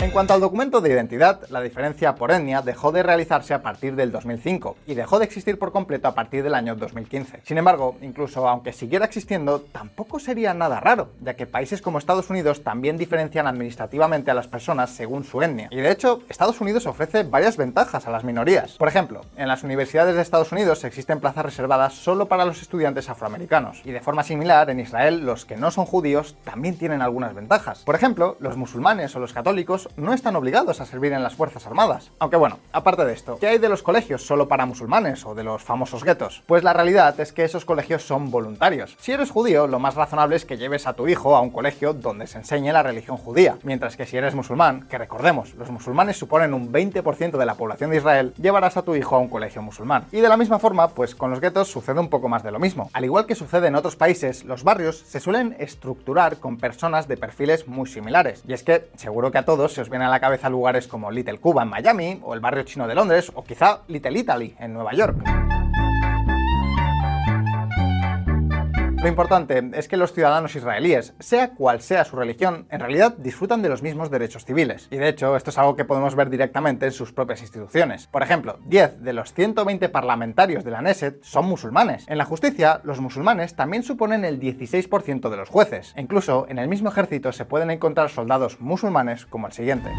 En 0.04 0.12
cuanto 0.12 0.34
al 0.34 0.42
documento 0.42 0.82
de 0.82 0.92
identidad, 0.92 1.48
la 1.50 1.62
diferencia 1.62 2.14
por 2.14 2.30
etnia 2.30 2.62
dejó 2.62 2.92
de 2.92 3.04
realizarse 3.04 3.54
a 3.54 3.62
partir 3.62 3.96
del 3.96 4.12
2005 4.12 4.76
y 4.86 4.96
dejó 4.96 5.18
de 5.18 5.24
existir 5.24 5.58
por 5.58 5.72
completo 5.72 6.10
a 6.10 6.14
partir 6.14 6.44
del 6.44 6.56
año 6.56 6.76
2015. 6.76 7.40
Sin 7.46 7.58
embargo, 7.58 7.96
incluso 8.02 8.50
aunque 8.50 8.74
siguiera 8.74 9.06
existiendo, 9.06 9.62
tampoco 9.62 10.20
sería 10.20 10.54
nada 10.54 10.82
raro, 10.82 11.12
ya 11.22 11.36
que 11.38 11.46
países 11.46 11.82
como 11.82 12.00
Estados 12.00 12.30
Unidos 12.30 12.66
también 12.66 12.98
diferencian 12.98 13.48
administrativamente 13.48 14.30
a 14.30 14.34
las 14.34 14.50
personas 14.50 14.90
según 14.90 15.24
su 15.24 15.42
etnia. 15.42 15.70
Y 15.72 15.78
de 15.78 15.92
hecho, 15.92 16.22
Estados 16.28 16.60
Unidos 16.60 16.86
ofrece 16.86 17.24
varias 17.24 17.56
ventajas 17.56 18.06
a 18.06 18.12
las 18.12 18.26
minorías. 18.26 18.74
Por 18.74 18.90
ejemplo, 18.90 19.22
en 19.38 19.48
las 19.48 19.64
universidades 19.64 20.16
de 20.16 20.22
Estados 20.22 20.52
Unidos 20.52 20.84
existen 20.84 21.22
plazas 21.22 21.46
reservadas 21.46 21.94
solo 21.94 22.28
para 22.28 22.44
los 22.44 22.62
estudiantes 22.62 23.10
afroamericanos. 23.10 23.82
Y 23.86 23.92
de 23.94 24.02
forma 24.02 24.24
similar, 24.24 24.70
en 24.70 24.82
Israel, 24.82 25.26
los 25.26 25.46
que 25.46 25.56
no 25.56 25.72
son 25.72 25.86
judíos 25.86 26.36
también 26.44 26.78
tienen 26.78 27.02
algunas 27.02 27.34
ventajas. 27.34 27.84
Por 27.86 27.96
ejemplo, 27.96 28.36
los 28.42 28.58
musulmanes 28.58 29.16
o 29.16 29.22
los 29.22 29.32
católicos 29.32 29.88
no 29.98 30.14
están 30.14 30.36
obligados 30.36 30.82
a 30.82 30.86
servir 30.86 31.14
en 31.14 31.24
las 31.24 31.36
Fuerzas 31.36 31.66
Armadas. 31.68 32.12
Aunque 32.20 32.38
bueno, 32.38 32.60
aparte 32.72 33.06
de 33.06 33.14
esto, 33.14 33.38
¿qué 33.40 33.48
hay 33.48 33.58
de 33.58 33.70
los 33.70 33.84
colegios 33.84 34.26
solo 34.26 34.48
para 34.48 34.66
musulmanes 34.66 35.26
o 35.26 35.36
de 35.36 35.44
los 35.44 35.64
famosos 35.64 36.04
guetos? 36.04 36.44
Pues 36.48 36.64
la 36.64 36.74
realidad 36.74 37.20
es 37.20 37.34
que 37.34 37.44
esos 37.44 37.66
colegios 37.66 38.04
son 38.04 38.32
voluntarios. 38.32 38.96
Si 39.00 39.12
eres 39.12 39.32
judío, 39.32 39.68
lo 39.68 39.80
más 39.80 39.96
razonable 39.96 40.36
es 40.36 40.46
que 40.46 40.58
lleves 40.58 40.88
a 40.88 40.94
tu 40.94 41.08
hijo 41.08 41.36
a 41.36 41.42
un 41.42 41.52
colegio 41.52 41.94
donde 41.94 42.28
se 42.28 42.40
enseñe 42.40 42.72
la 42.72 42.84
religión 42.84 43.18
judía, 43.18 43.58
mientras 43.64 43.96
que 43.96 44.06
si 44.06 44.18
eres 44.18 44.36
musulmán, 44.36 44.88
que 44.88 44.98
recordemos, 44.98 45.54
los 45.56 45.70
musulmanes 45.70 46.18
suponen 46.18 46.54
un 46.54 46.72
20% 46.72 47.38
de 47.38 47.46
la 47.46 47.56
población 47.56 47.92
de 47.92 47.98
Israel, 47.98 48.34
llevarás 48.38 48.78
a 48.78 48.84
tu 48.84 48.96
hijo 48.96 49.16
a 49.16 49.20
un 49.20 49.30
colegio 49.30 49.62
musulmán. 49.62 50.06
Y 50.12 50.22
de 50.22 50.30
la 50.30 50.38
misma 50.38 50.60
forma, 50.60 50.90
pues 50.90 51.16
con 51.16 51.30
los 51.30 51.40
guetos 51.40 51.70
sucede 51.70 52.00
un 52.00 52.10
poco 52.10 52.30
más 52.30 52.44
de 52.44 52.52
lo 52.52 52.60
mismo. 52.60 52.90
Al 52.94 53.06
igual 53.06 53.26
que 53.26 53.36
sucede 53.36 53.68
en 53.68 53.76
otros 53.76 53.96
países, 53.96 54.44
los 54.44 54.64
barrios 54.64 54.98
se 55.00 55.20
suelen 55.20 55.56
estructurar 55.60 56.38
con 56.38 56.58
personas 56.58 57.08
de 57.08 57.18
perfiles 57.18 57.68
muy 57.68 57.88
similares. 57.88 58.44
Y 58.48 58.54
es 58.54 58.64
que 58.64 58.90
seguro 58.96 59.32
que 59.32 59.38
a 59.38 59.46
todos 59.46 59.74
se 59.74 59.83
os 59.84 59.90
viene 59.90 60.06
a 60.06 60.10
la 60.10 60.22
cabeza 60.22 60.50
lugares 60.50 60.88
como 60.88 61.12
Little 61.12 61.40
Cuba 61.40 61.64
en 61.64 61.70
Miami, 61.70 62.20
o 62.24 62.34
el 62.34 62.40
barrio 62.40 62.64
chino 62.64 62.88
de 62.88 62.96
Londres, 62.96 63.32
o 63.36 63.44
quizá 63.44 63.82
Little 63.88 64.18
Italy 64.18 64.56
en 64.58 64.74
Nueva 64.74 64.94
York. 64.94 65.63
Lo 69.04 69.10
importante 69.10 69.62
es 69.74 69.90
que 69.90 69.98
los 69.98 70.14
ciudadanos 70.14 70.56
israelíes, 70.56 71.14
sea 71.20 71.56
cual 71.56 71.82
sea 71.82 72.06
su 72.06 72.16
religión, 72.16 72.68
en 72.70 72.80
realidad 72.80 73.18
disfrutan 73.18 73.62
de 73.62 73.68
los 73.68 73.84
mismos 73.84 74.10
derechos 74.10 74.46
civiles. 74.46 74.88
Y 74.92 74.96
de 74.96 75.10
hecho, 75.10 75.36
esto 75.36 75.50
es 75.50 75.58
algo 75.58 75.76
que 75.76 75.84
podemos 75.84 76.16
ver 76.16 76.30
directamente 76.30 76.86
en 76.86 76.94
sus 76.94 77.12
propias 77.12 77.42
instituciones. 77.42 78.08
Por 78.08 78.24
ejemplo, 78.24 78.60
10 78.66 79.02
de 79.02 79.12
los 79.12 79.34
120 79.34 79.90
parlamentarios 79.90 80.64
de 80.64 80.72
la 80.72 80.82
Neset 80.82 81.22
son 81.22 81.48
musulmanes. 81.48 82.06
En 82.08 82.18
la 82.18 82.24
justicia, 82.24 82.80
los 82.86 83.02
musulmanes 83.02 83.58
también 83.58 83.84
suponen 83.84 84.24
el 84.24 84.40
16% 84.40 85.30
de 85.30 85.36
los 85.36 85.50
jueces. 85.50 85.92
E 85.98 86.02
incluso 86.02 86.46
en 86.48 86.58
el 86.58 86.70
mismo 86.70 86.88
ejército 86.88 87.34
se 87.34 87.44
pueden 87.44 87.72
encontrar 87.72 88.10
soldados 88.10 88.62
musulmanes 88.62 89.26
como 89.26 89.48
el 89.48 89.54
siguiente. 89.54 89.92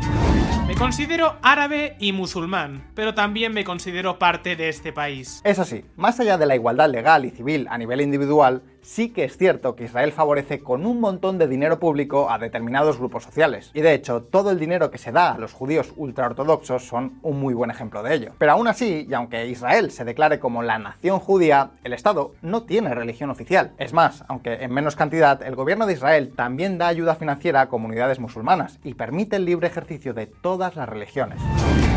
Me 0.66 0.76
considero 0.76 1.36
árabe 1.42 1.94
y 1.98 2.12
musulmán, 2.12 2.90
pero 2.94 3.12
también 3.12 3.52
me 3.52 3.64
considero 3.64 4.18
parte 4.18 4.56
de 4.56 4.70
este 4.70 4.94
país. 4.94 5.42
Eso 5.44 5.66
sí, 5.66 5.84
más 5.96 6.18
allá 6.20 6.38
de 6.38 6.46
la 6.46 6.54
igualdad 6.54 6.88
legal 6.88 7.26
y 7.26 7.30
civil 7.30 7.66
a 7.68 7.76
nivel 7.76 8.00
individual, 8.00 8.62
sí 8.84 9.10
que 9.10 9.24
es 9.24 9.36
cierto 9.36 9.74
que 9.74 9.84
Israel 9.84 10.12
favorece 10.12 10.60
con 10.60 10.86
un 10.86 11.00
montón 11.00 11.38
de 11.38 11.48
dinero 11.48 11.80
público 11.80 12.30
a 12.30 12.38
determinados 12.38 12.98
grupos 12.98 13.24
sociales. 13.24 13.70
Y 13.74 13.80
de 13.80 13.94
hecho, 13.94 14.22
todo 14.22 14.50
el 14.50 14.60
dinero 14.60 14.90
que 14.90 14.98
se 14.98 15.12
da 15.12 15.32
a 15.32 15.38
los 15.38 15.52
judíos 15.52 15.92
ultraortodoxos 15.96 16.86
son 16.86 17.18
un 17.22 17.40
muy 17.40 17.54
buen 17.54 17.70
ejemplo 17.70 18.02
de 18.02 18.14
ello. 18.14 18.32
Pero 18.38 18.52
aún 18.52 18.68
así, 18.68 19.06
y 19.08 19.14
aunque 19.14 19.46
Israel 19.46 19.90
se 19.90 20.04
declare 20.04 20.38
como 20.38 20.62
la 20.62 20.78
nación 20.78 21.18
judía, 21.18 21.70
el 21.82 21.92
Estado 21.92 22.34
no 22.42 22.64
tiene 22.64 22.94
religión 22.94 23.30
oficial. 23.30 23.72
Es 23.78 23.92
más, 23.92 24.24
aunque 24.28 24.54
en 24.54 24.72
menos 24.72 24.96
cantidad, 24.96 25.42
el 25.42 25.56
gobierno 25.56 25.86
de 25.86 25.94
Israel 25.94 26.32
también 26.36 26.78
da 26.78 26.88
ayuda 26.88 27.14
financiera 27.14 27.62
a 27.62 27.68
comunidades 27.68 28.20
musulmanas 28.20 28.78
y 28.84 28.94
permite 28.94 29.36
el 29.36 29.46
libre 29.46 29.68
ejercicio 29.68 30.14
de 30.14 30.26
todas 30.26 30.76
las 30.76 30.88
religiones. 30.88 31.40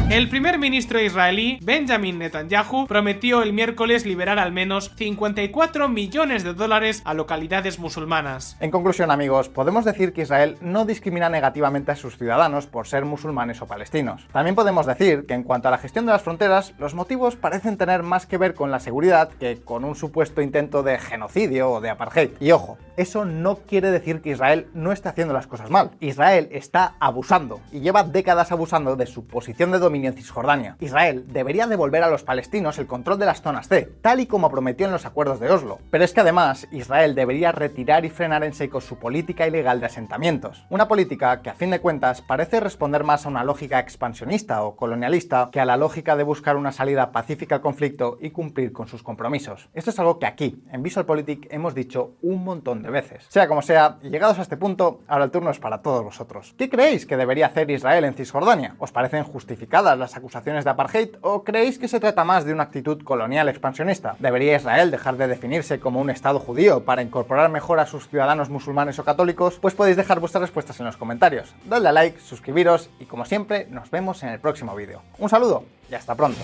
El 0.10 0.30
primer 0.30 0.58
ministro 0.58 1.02
israelí, 1.02 1.60
Benjamin 1.62 2.18
Netanyahu, 2.18 2.88
prometió 2.88 3.42
el 3.42 3.52
miércoles 3.52 4.06
liberar 4.06 4.40
al 4.40 4.54
menos 4.54 4.94
54 4.96 5.90
millones 5.90 6.46
de 6.46 6.54
dólares 6.54 7.02
a 7.04 7.14
localidades 7.14 7.78
musulmanas. 7.78 8.56
En 8.62 8.72
conclusión, 8.72 9.12
amigos, 9.12 9.50
podemos 9.50 9.84
decir 9.84 10.14
que 10.14 10.22
Israel 10.22 10.58
no 10.62 10.86
discrimina 10.86 11.28
negativamente 11.30 11.92
a 11.92 11.98
sus 11.98 12.18
ciudadanos 12.18 12.68
por 12.68 12.88
ser 12.88 13.04
musulmanes 13.04 13.62
o 13.62 13.68
palestinos. 13.68 14.26
También 14.32 14.56
podemos 14.56 14.86
decir 14.86 15.26
que 15.26 15.34
en 15.34 15.44
cuanto 15.44 15.68
a 15.68 15.72
la 15.72 15.78
gestión 15.78 16.06
de 16.06 16.14
las 16.14 16.22
fronteras, 16.22 16.74
los 16.80 16.96
motivos 16.96 17.36
parecen 17.36 17.76
tener 17.76 18.02
más 18.02 18.26
que 18.26 18.38
ver 18.38 18.54
con 18.54 18.72
la 18.72 18.80
seguridad 18.80 19.28
que 19.28 19.60
con 19.60 19.84
un 19.84 19.96
supuesto 19.96 20.42
intento 20.42 20.84
de 20.84 21.00
genocidio 21.00 21.70
o 21.70 21.82
de 21.82 21.90
apartheid. 21.90 22.30
Y 22.40 22.52
ojo, 22.52 22.78
eso 22.96 23.26
no 23.26 23.58
quiere 23.58 23.92
decir 23.92 24.22
que 24.22 24.30
Israel 24.30 24.68
no 24.74 24.94
esté 24.94 25.10
haciendo 25.10 25.34
las 25.34 25.48
cosas 25.48 25.70
mal. 25.70 25.92
Israel 26.00 26.48
está 26.54 26.96
abusando 27.02 27.60
y 27.74 27.82
lleva 27.82 28.04
décadas 28.04 28.54
abusando 28.54 28.96
de 28.96 29.06
su 29.06 29.28
posición 29.28 29.72
de 29.72 29.80
dominio 29.80 29.97
en 30.06 30.13
Cisjordania. 30.13 30.75
Israel 30.80 31.25
debería 31.27 31.68
devolver 31.68 32.04
a 32.04 32.10
los 32.10 32.24
palestinos 32.24 32.77
el 32.77 32.88
control 32.88 33.20
de 33.20 33.25
las 33.25 33.42
zonas 33.42 33.68
C, 33.68 33.89
tal 34.01 34.20
y 34.20 34.27
como 34.27 34.51
prometió 34.51 34.86
en 34.86 34.92
los 34.92 35.06
acuerdos 35.06 35.39
de 35.39 35.50
Oslo. 35.50 35.80
Pero 35.89 36.04
es 36.04 36.13
que 36.13 36.22
además 36.22 36.68
Israel 36.72 37.16
debería 37.16 37.51
retirar 37.51 38.06
y 38.06 38.10
frenar 38.10 38.44
en 38.44 38.54
seco 38.54 38.82
su 38.82 38.98
política 38.98 39.48
ilegal 39.48 39.80
de 39.80 39.88
asentamientos. 39.88 40.66
Una 40.70 40.88
política 40.88 41.42
que 41.42 41.50
a 41.50 41.56
fin 41.56 41.72
de 41.72 41.80
cuentas 41.80 42.22
parece 42.22 42.60
responder 42.60 43.04
más 43.04 43.25
a 43.25 43.30
una 43.30 43.44
lógica 43.44 43.80
expansionista 43.80 44.63
o 44.63 44.75
colonialista 44.75 45.50
que 45.51 45.60
a 45.60 45.66
la 45.66 45.77
lógica 45.77 46.16
de 46.16 46.24
buscar 46.24 46.58
una 46.58 46.72
salida 46.72 47.12
pacífica 47.12 47.56
al 47.56 47.62
conflicto 47.62 48.18
y 48.22 48.32
cumplir 48.32 48.72
con 48.74 48.88
sus 48.88 49.04
compromisos. 49.04 49.70
Esto 49.74 49.89
es 49.89 50.00
algo 50.00 50.20
que 50.20 50.25
aquí, 50.25 50.63
en 50.72 50.84
VisualPolitik, 50.84 51.48
hemos 51.51 51.74
dicho 51.74 52.12
un 52.22 52.44
montón 52.44 52.84
de 52.84 52.89
veces. 52.89 53.25
Sea 53.30 53.48
como 53.48 53.62
sea, 53.62 54.00
llegados 54.01 54.39
a 54.39 54.42
este 54.42 54.58
punto, 54.58 55.01
ahora 55.08 55.25
el 55.25 55.32
turno 55.32 55.51
es 55.51 55.60
para 55.60 55.82
todos 55.82 56.04
vosotros. 56.04 56.54
¿Qué 56.58 56.70
creéis 56.70 57.06
que 57.06 57.18
debería 57.18 57.48
hacer 57.48 57.70
Israel 57.72 58.06
en 58.06 58.13
Cisjordania? 58.13 58.75
¿Os 58.80 58.92
parecen 58.92 59.24
justificadas 59.24 59.68
las 59.96 60.17
acusaciones 60.17 60.63
de 60.63 60.72
apartheid 60.72 61.10
o 61.22 61.44
creéis 61.44 61.79
que 61.79 61.88
se 61.88 62.00
trata 62.00 62.24
más 62.24 62.46
de 62.46 62.53
una 62.53 62.63
actitud 62.63 63.01
colonial 63.03 63.48
expansionista? 63.48 64.15
¿Debería 64.20 64.56
Israel 64.56 64.91
dejar 64.91 65.17
de 65.17 65.27
definirse 65.27 65.79
como 65.79 66.01
un 66.01 66.10
Estado 66.10 66.39
judío 66.39 66.84
para 66.84 67.01
incorporar 67.01 67.50
mejor 67.50 67.79
a 67.79 67.86
sus 67.86 68.10
ciudadanos 68.10 68.50
musulmanes 68.50 69.00
o 69.00 69.06
católicos? 69.06 69.60
Pues 69.62 69.75
podéis 69.75 69.98
dejar 69.98 70.20
vuestras 70.20 70.41
respuestas 70.41 70.79
en 70.79 70.88
los 70.88 70.98
comentarios. 70.98 71.53
Dadle 71.65 71.89
a 71.89 71.91
like, 71.91 72.20
suscribiros 72.20 72.89
y 73.00 73.06
como 73.06 73.25
siempre 73.25 73.67
nos 73.70 73.91
vemos 73.91 74.24
en 74.24 74.29
el 74.29 74.39
próximo 74.39 74.75
vídeo. 74.75 75.01
Un 75.20 75.29
saludo 75.29 75.63
y 75.89 75.96
hasta 75.96 76.15
pronto. 76.15 76.41